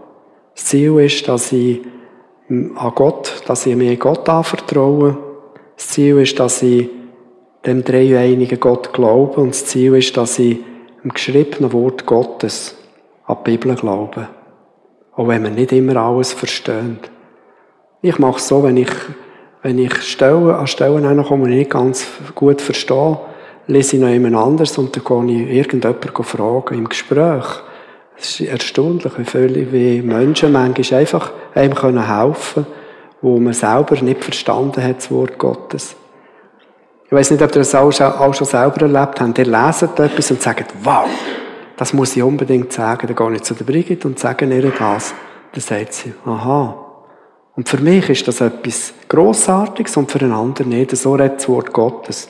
Das 0.54 0.66
Ziel 0.66 0.98
ist, 1.00 1.26
dass 1.26 1.52
ich 1.52 1.80
an 2.50 2.92
Gott, 2.94 3.42
dass 3.46 3.64
ich 3.64 3.74
mir 3.74 3.96
Gott 3.96 4.28
anvertraue 4.28 5.16
das 5.76 5.88
Ziel 5.88 6.18
ist, 6.18 6.38
dass 6.38 6.62
ich 6.62 6.90
dem 7.64 7.82
dreieinigen 7.82 8.60
Gott 8.60 8.92
glaube 8.92 9.40
und 9.40 9.50
das 9.50 9.64
Ziel 9.64 9.94
ist, 9.94 10.14
dass 10.18 10.38
ich 10.38 10.58
im 11.02 11.14
geschriebenen 11.14 11.72
Wort 11.72 12.04
Gottes 12.04 12.76
an 13.24 13.38
die 13.38 13.52
Bibel 13.52 13.74
glaube. 13.74 14.28
Auch 15.14 15.28
wenn 15.28 15.42
man 15.42 15.54
nicht 15.54 15.72
immer 15.72 15.96
alles 15.96 16.32
versteht. 16.32 17.10
Ich 18.00 18.18
mache 18.18 18.38
es 18.38 18.48
so, 18.48 18.62
wenn 18.62 18.76
ich, 18.76 18.90
wenn 19.62 19.78
ich 19.78 19.94
Stellen, 20.02 20.50
an 20.50 20.66
Stellen 20.66 21.24
komme, 21.24 21.46
die 21.46 21.52
ich 21.52 21.58
nicht 21.58 21.70
ganz 21.70 22.06
gut 22.34 22.60
verstehe, 22.60 23.18
lese 23.66 23.96
ich 23.96 24.02
noch 24.02 24.08
jemand 24.08 24.36
anderes 24.36 24.76
und 24.78 24.96
dann 24.96 25.26
gehe 25.26 25.44
ich 25.44 25.56
irgendjemanden 25.56 26.24
fragen 26.24 26.78
im 26.78 26.88
Gespräch. 26.88 27.44
Es 28.16 28.40
ist 28.40 28.48
erstaunlich, 28.48 29.18
wie 29.18 29.24
viele 29.24 29.72
wie 29.72 30.02
Menschen 30.02 30.52
manchmal 30.52 31.00
einfach 31.00 31.32
einem 31.54 32.06
helfen 32.06 32.64
können 32.64 32.82
wo 33.22 33.38
man 33.38 33.52
selber 33.52 34.00
nicht 34.02 34.22
verstanden 34.22 34.82
hat, 34.82 34.98
das 34.98 35.10
Wort 35.10 35.38
Gottes. 35.38 35.94
Ich 37.06 37.12
weiß 37.12 37.30
nicht, 37.30 37.42
ob 37.42 37.50
ihr 37.50 37.60
das 37.60 37.74
auch 37.74 37.92
schon 38.34 38.46
selber 38.46 38.82
erlebt 38.82 39.20
habt. 39.20 39.38
Ihr 39.38 39.46
leset 39.46 39.98
etwas 39.98 40.30
und 40.30 40.42
sagt, 40.42 40.74
wow, 40.82 41.06
das 41.82 41.92
muss 41.92 42.14
ich 42.14 42.22
unbedingt 42.22 42.72
sagen. 42.72 43.08
Dann 43.08 43.16
gehe 43.16 43.36
ich 43.36 43.42
zu 43.42 43.54
der 43.54 43.64
Brigitte 43.64 44.06
und 44.06 44.16
sage 44.16 44.44
ihr 44.44 44.70
das. 44.70 45.14
Dann 45.50 45.60
sagt 45.60 45.94
sie, 45.94 46.14
aha. 46.24 46.78
Und 47.56 47.68
für 47.68 47.78
mich 47.78 48.08
ist 48.08 48.28
das 48.28 48.40
etwas 48.40 48.94
Grossartiges 49.08 49.96
und 49.96 50.08
für 50.08 50.20
einen 50.20 50.30
anderen 50.30 50.68
nicht. 50.68 50.96
So 50.96 51.14
redet 51.14 51.38
das 51.38 51.48
Wort 51.48 51.72
Gottes. 51.72 52.28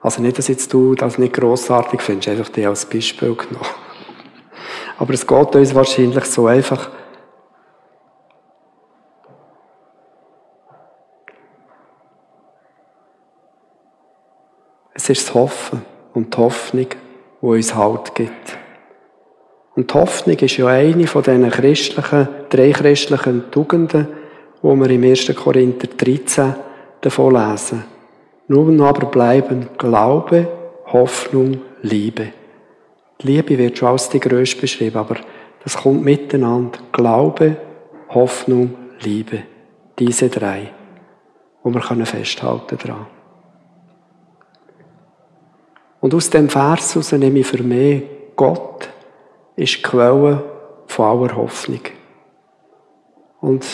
Also 0.00 0.22
nicht, 0.22 0.38
dass 0.38 0.48
jetzt 0.48 0.72
du 0.72 0.94
das 0.94 1.18
nicht 1.18 1.34
grossartig 1.34 2.00
findest, 2.00 2.30
einfach 2.30 2.48
die 2.48 2.64
als 2.64 2.86
Beispiel 2.86 3.34
genommen. 3.34 3.66
Aber 4.96 5.12
es 5.12 5.26
geht 5.26 5.54
uns 5.54 5.74
wahrscheinlich 5.74 6.24
so 6.24 6.46
einfach, 6.46 6.90
Es 14.94 15.10
ist 15.10 15.28
das 15.28 15.34
Hoffen 15.34 15.82
und 16.14 16.34
die 16.34 16.38
Hoffnung, 16.38 16.86
die 17.42 17.46
uns 17.46 17.74
Halt 17.74 18.14
gibt. 18.14 18.58
Und 19.78 19.92
die 19.92 19.94
Hoffnung 19.94 20.36
ist 20.36 20.56
ja 20.56 20.66
eine 20.66 21.06
von 21.06 21.22
diesen 21.22 21.50
christlichen, 21.50 22.28
drei 22.50 22.72
christlichen 22.72 23.48
Tugenden, 23.52 24.08
die 24.60 24.66
wir 24.66 24.90
im 24.90 25.04
1. 25.04 25.32
Korinther 25.36 25.86
13 25.96 26.54
davon 27.00 27.34
lesen. 27.34 27.84
Nun 28.48 28.80
aber 28.80 29.06
bleiben 29.06 29.68
Glaube, 29.78 30.48
Hoffnung, 30.86 31.60
Liebe. 31.82 32.32
Die 33.20 33.26
Liebe 33.28 33.56
wird 33.56 33.78
schon 33.78 33.90
als 33.90 34.08
die 34.08 34.18
größte 34.18 34.62
beschrieben, 34.62 34.96
aber 34.96 35.14
das 35.62 35.76
kommt 35.76 36.04
miteinander. 36.04 36.80
Glaube, 36.90 37.56
Hoffnung, 38.08 38.74
Liebe. 39.02 39.44
Diese 39.96 40.28
drei, 40.28 40.72
wo 41.62 41.72
wir 41.72 42.04
festhalten 42.04 42.78
daran. 42.82 43.06
Und 46.00 46.14
aus 46.14 46.30
dem 46.30 46.48
Vers 46.48 46.96
heraus 46.96 47.12
nehme 47.12 47.38
ich 47.38 47.46
für 47.46 47.62
mich, 47.62 48.02
Gott 48.34 48.88
ist 49.58 49.76
die 49.76 49.82
Quelle 49.82 50.42
von 50.86 51.04
aller 51.06 51.36
Hoffnung. 51.36 51.80
Und 53.40 53.66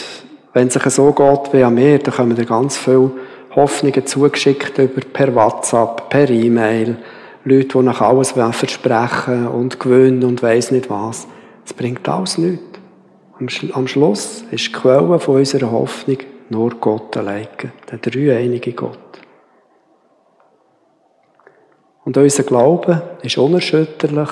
wenn 0.53 0.69
es 0.69 0.75
sich 0.75 0.83
so 0.85 1.13
geht 1.13 1.53
wie 1.53 1.63
an 1.63 1.75
mir, 1.75 1.99
dann 1.99 2.15
kommen 2.15 2.37
da 2.37 2.45
ganz 2.45 2.77
viele 2.77 3.11
Hoffnungen 3.55 4.07
zugeschickt 4.07 4.79
über 4.79 5.01
per 5.13 5.35
WhatsApp, 5.35 6.09
per 6.09 6.29
E-Mail, 6.31 6.97
Leute, 7.45 7.79
die 7.79 7.85
nach 7.85 8.01
alles 8.01 8.33
versprechen 8.33 9.47
und 9.47 9.79
gewinnen 9.79 10.25
und 10.25 10.43
weiss 10.43 10.71
nicht 10.71 10.89
was. 10.89 11.27
Das 11.65 11.75
bringt 11.75 12.09
alles 12.09 12.39
nichts. 12.39 12.65
Am 13.73 13.87
Schluss 13.87 14.45
ist 14.51 14.69
die 14.69 14.73
Quelle 14.73 15.19
von 15.19 15.37
unserer 15.37 15.71
Hoffnung 15.71 16.19
nur 16.49 16.71
Gott 16.77 17.17
allein, 17.17 17.49
der 17.91 17.99
dreieinige 17.99 18.73
Gott. 18.73 18.99
Und 22.05 22.17
unser 22.17 22.43
Glaube 22.43 23.03
ist 23.23 23.39
unerschütterlich, 23.39 24.31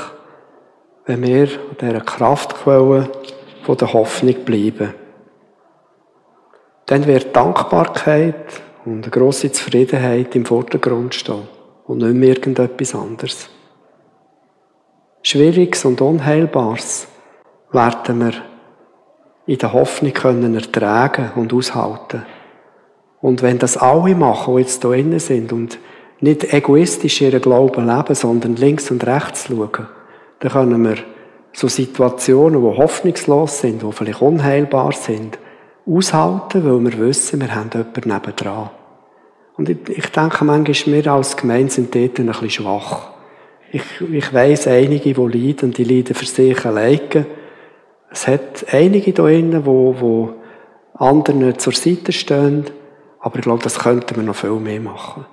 wenn 1.06 1.22
wir 1.22 1.48
an 1.70 1.76
dieser 1.80 2.00
Kraftquelle 2.00 3.10
von 3.64 3.76
der 3.76 3.92
Hoffnung 3.92 4.34
bleiben. 4.44 4.94
Dann 6.86 7.06
wird 7.06 7.34
Dankbarkeit 7.34 8.62
und 8.84 9.02
eine 9.04 9.10
grosse 9.10 9.52
Zufriedenheit 9.52 10.34
im 10.34 10.44
Vordergrund 10.44 11.14
stehen 11.14 11.48
und 11.86 11.98
nicht 11.98 12.14
mehr 12.14 12.30
irgendetwas 12.30 12.94
anderes. 12.94 13.48
Schwieriges 15.22 15.84
und 15.84 16.00
Unheilbares 16.00 17.06
werden 17.70 18.20
wir 18.20 18.32
in 19.46 19.58
der 19.58 19.72
Hoffnung 19.72 20.12
können 20.12 20.54
ertragen 20.54 21.30
und 21.36 21.52
aushalten. 21.52 22.26
Und 23.20 23.42
wenn 23.42 23.58
das 23.58 23.76
alle 23.76 24.14
machen, 24.14 24.56
die 24.56 24.62
jetzt 24.62 24.82
hier 24.82 24.92
innen 24.92 25.20
sind 25.20 25.52
und 25.52 25.78
nicht 26.20 26.52
egoistisch 26.52 27.20
ihren 27.20 27.40
Glauben 27.40 27.86
leben, 27.86 28.14
sondern 28.14 28.56
links 28.56 28.90
und 28.90 29.06
rechts 29.06 29.46
schauen, 29.46 29.88
dann 30.42 30.52
können 30.52 30.84
wir 30.84 30.96
so 31.52 31.68
Situationen, 31.68 32.60
die 32.60 32.76
hoffnungslos 32.76 33.60
sind, 33.60 33.82
die 33.82 33.92
vielleicht 33.92 34.22
unheilbar 34.22 34.90
sind, 34.90 35.38
aushalten, 35.86 36.64
weil 36.64 36.92
wir 36.92 36.98
wissen, 37.06 37.40
wir 37.40 37.54
haben 37.54 37.70
jemanden 37.72 38.10
nebendran. 38.10 38.70
Und 39.56 39.68
ich, 39.68 39.88
ich 39.88 40.06
denke, 40.06 40.44
manchmal 40.44 40.94
wir 40.94 41.12
als 41.12 41.36
Gemeinde 41.36 41.72
sind 41.72 41.94
dort 41.94 42.18
ein 42.18 42.26
bisschen 42.26 42.50
schwach. 42.50 43.10
Ich, 43.70 43.84
ich 44.00 44.34
weiss, 44.34 44.66
einige, 44.66 45.14
die 45.14 45.38
leiden, 45.38 45.72
die 45.72 45.84
leiden 45.84 46.16
für 46.16 46.26
sich 46.26 46.66
alleine. 46.66 47.26
Es 48.10 48.26
hat 48.26 48.66
einige 48.72 49.12
da 49.12 49.22
drinnen, 49.22 49.62
die, 49.62 50.00
die 50.00 50.28
anderen 50.94 51.58
zur 51.58 51.72
Seite 51.72 52.10
stehen. 52.10 52.64
Aber 53.20 53.36
ich 53.36 53.42
glaube, 53.42 53.62
das 53.62 53.78
könnten 53.78 54.16
wir 54.16 54.24
noch 54.24 54.34
viel 54.34 54.50
mehr 54.50 54.80
machen. 54.80 55.24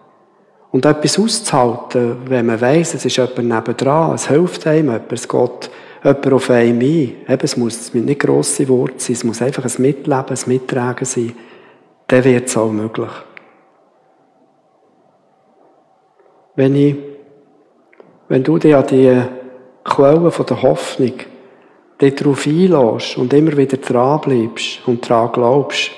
Und 0.72 0.86
etwas 0.86 1.17
auszuhalten, 1.17 2.17
wenn 2.26 2.45
man 2.45 2.61
weiss, 2.61 2.93
es 2.93 3.05
ist 3.05 3.17
jemand 3.17 3.38
nebendran, 3.39 4.13
es 4.13 4.28
hilft 4.28 4.67
einem 4.67 5.01
es 5.09 5.28
geht 5.28 5.70
jemand 6.03 6.34
auf 6.34 6.49
einem 6.51 6.80
ein. 6.80 6.82
Eben, 6.82 7.39
es 7.41 7.57
muss 7.57 7.93
nicht 7.93 8.20
grosse 8.20 8.67
Worte 8.70 8.99
sein, 8.99 9.15
es 9.15 9.24
muss 9.24 9.41
einfach 9.41 9.65
ein 9.65 9.82
Mitleben, 9.82 10.30
ein 10.30 10.39
Mittragen 10.45 11.05
sein. 11.05 11.34
Dann 12.07 12.24
wird 12.24 12.47
es 12.47 12.57
auch 12.57 12.72
möglich. 12.72 13.09
Wenn, 16.55 16.76
ich, 16.76 16.95
wenn 18.28 18.43
du 18.43 18.57
dich 18.57 18.76
an 18.76 18.86
die 18.88 19.22
Quellen 19.84 20.32
von 20.32 20.45
der 20.45 20.61
Hoffnung 20.61 21.13
darauf 21.97 22.45
einlässt 22.45 23.17
und 23.17 23.34
immer 23.34 23.57
wieder 23.57 23.78
dranbleibst 23.78 24.88
und 24.88 25.09
daran 25.09 25.32
glaubst, 25.32 25.91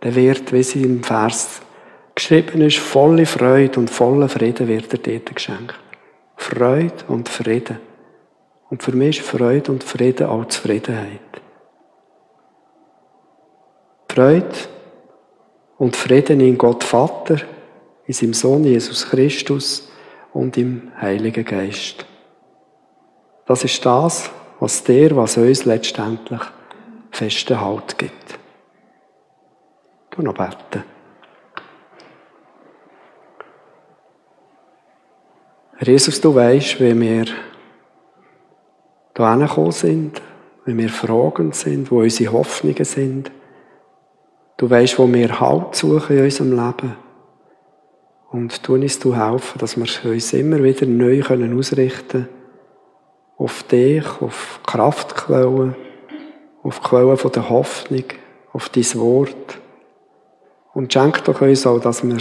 dann 0.00 0.14
wird, 0.14 0.52
wie 0.52 0.62
sie 0.62 0.82
im 0.82 1.02
Vers 1.02 1.60
geschrieben 2.14 2.60
ist, 2.62 2.78
volle 2.78 3.26
Freude 3.26 3.78
und 3.80 3.90
voller 3.90 4.28
Frieden 4.28 4.68
wird 4.68 4.92
er 4.92 4.98
dort 4.98 5.34
geschenkt. 5.34 5.78
Freude 6.36 7.04
und 7.08 7.28
Frieden. 7.28 7.78
Und 8.68 8.82
für 8.82 8.92
mich 8.92 9.18
ist 9.18 9.26
Freude 9.26 9.70
und 9.70 9.84
Frieden 9.84 10.26
auch 10.26 10.46
Zufriedenheit. 10.46 11.20
Freude 14.08 14.46
und 15.78 15.96
Frieden 15.96 16.40
in 16.40 16.58
Gott 16.58 16.84
Vater, 16.84 17.36
in 18.06 18.14
seinem 18.14 18.34
Sohn 18.34 18.64
Jesus 18.64 19.08
Christus 19.08 19.90
und 20.32 20.56
im 20.56 20.92
Heiligen 21.00 21.44
Geist. 21.44 22.04
Das 23.46 23.64
ist 23.64 23.84
das, 23.84 24.30
was 24.60 24.84
der, 24.84 25.16
was 25.16 25.36
uns 25.36 25.64
letztendlich 25.64 26.40
festen 27.10 27.60
Halt 27.60 27.98
gibt. 27.98 28.38
Du 30.10 30.22
noch 30.22 30.34
beten. 30.34 30.91
Jesus, 35.84 36.20
du 36.20 36.32
weißt, 36.32 36.80
wie 36.80 37.00
wir 37.00 37.24
da 39.14 39.32
angekommen 39.32 39.72
sind, 39.72 40.22
wie 40.64 40.78
wir 40.78 40.88
Fragen 40.88 41.50
sind, 41.50 41.90
wo 41.90 42.02
unsere 42.02 42.32
Hoffnungen 42.32 42.84
sind. 42.84 43.32
Du 44.58 44.70
weißt, 44.70 44.96
wo 45.00 45.12
wir 45.12 45.40
Halt 45.40 45.74
suchen 45.74 46.18
in 46.18 46.24
unserem 46.24 46.50
Leben. 46.50 46.96
Und 48.30 48.62
tu 48.62 48.74
uns 48.74 49.00
du 49.00 49.16
helfen, 49.16 49.58
dass 49.58 49.76
wir 49.76 50.12
uns 50.12 50.32
immer 50.32 50.62
wieder 50.62 50.86
neu 50.86 51.20
können 51.20 51.58
ausrichten 51.58 52.28
auf 53.36 53.64
dich, 53.64 54.04
auf 54.20 54.60
Kraftquellen, 54.64 55.74
auf 56.62 56.80
Quellen 56.80 57.16
von 57.16 57.32
der 57.32 57.50
Hoffnung, 57.50 58.04
auf 58.52 58.68
dein 58.68 58.94
Wort. 58.94 59.58
Und 60.74 60.92
schenk 60.92 61.24
doch 61.24 61.40
uns 61.40 61.66
auch, 61.66 61.80
dass 61.80 62.06
wir 62.06 62.18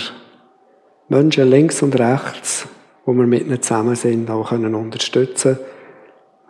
Menschen 1.09 1.47
links 1.47 1.83
und 1.83 1.99
rechts, 1.99 2.67
wo 3.05 3.13
wir 3.13 3.27
mit 3.27 3.45
ihnen 3.45 3.61
zusammen 3.61 3.95
sind, 3.95 4.29
auch 4.29 4.49
können 4.49 4.75
unterstützen 4.75 5.57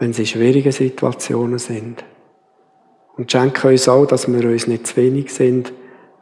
wenn 0.02 0.14
sie 0.14 0.24
in 0.24 0.28
schwierigen 0.28 0.72
Situationen 0.72 1.60
sind. 1.60 2.04
Und 3.16 3.32
schenke 3.32 3.68
uns 3.68 3.88
auch, 3.88 4.08
dass 4.08 4.28
wir 4.28 4.50
uns 4.50 4.66
nicht 4.66 4.88
zu 4.88 4.96
wenig 4.96 5.32
sind, 5.32 5.72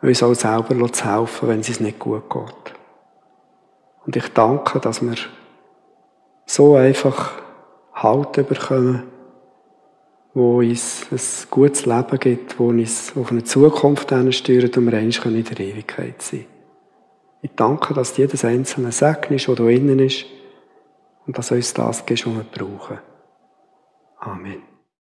uns 0.02 0.22
auch 0.22 0.34
selber 0.34 0.92
zu 0.92 1.06
helfen, 1.06 1.48
wenn 1.48 1.62
es 1.62 1.80
nicht 1.80 1.98
gut 1.98 2.30
geht. 2.30 2.74
Und 4.06 4.18
ich 4.18 4.28
danke, 4.34 4.80
dass 4.80 5.02
wir 5.02 5.16
so 6.46 6.76
einfach 6.76 7.42
Halt 7.94 8.34
bekommen, 8.34 9.04
wo 10.34 10.60
uns 10.60 11.06
ein 11.10 11.48
gutes 11.50 11.86
Leben 11.86 12.20
gibt, 12.20 12.60
wo 12.60 12.68
uns 12.68 13.14
auf 13.16 13.32
eine 13.32 13.46
Zukunft 13.46 14.14
steuert 14.32 14.78
und 14.78 14.92
wir 14.92 14.98
eigentlich 14.98 15.24
in 15.26 15.44
der 15.44 15.60
Ewigkeit 15.60 16.22
sein 16.22 16.46
Ich 17.42 17.52
danke, 17.56 17.94
dass 17.94 18.18
jedes 18.18 18.44
einzelne 18.44 18.92
Segen 18.92 19.34
ist, 19.34 19.48
das 19.48 19.56
da 19.56 19.68
innen 19.68 20.00
ist 20.00 20.26
und 21.26 21.38
dass 21.38 21.52
uns 21.52 21.74
das 21.74 22.06
gibt, 22.06 22.26
was 22.26 22.34
wir 22.34 22.44
brauchen. 22.44 23.00
Amen. 24.20 24.69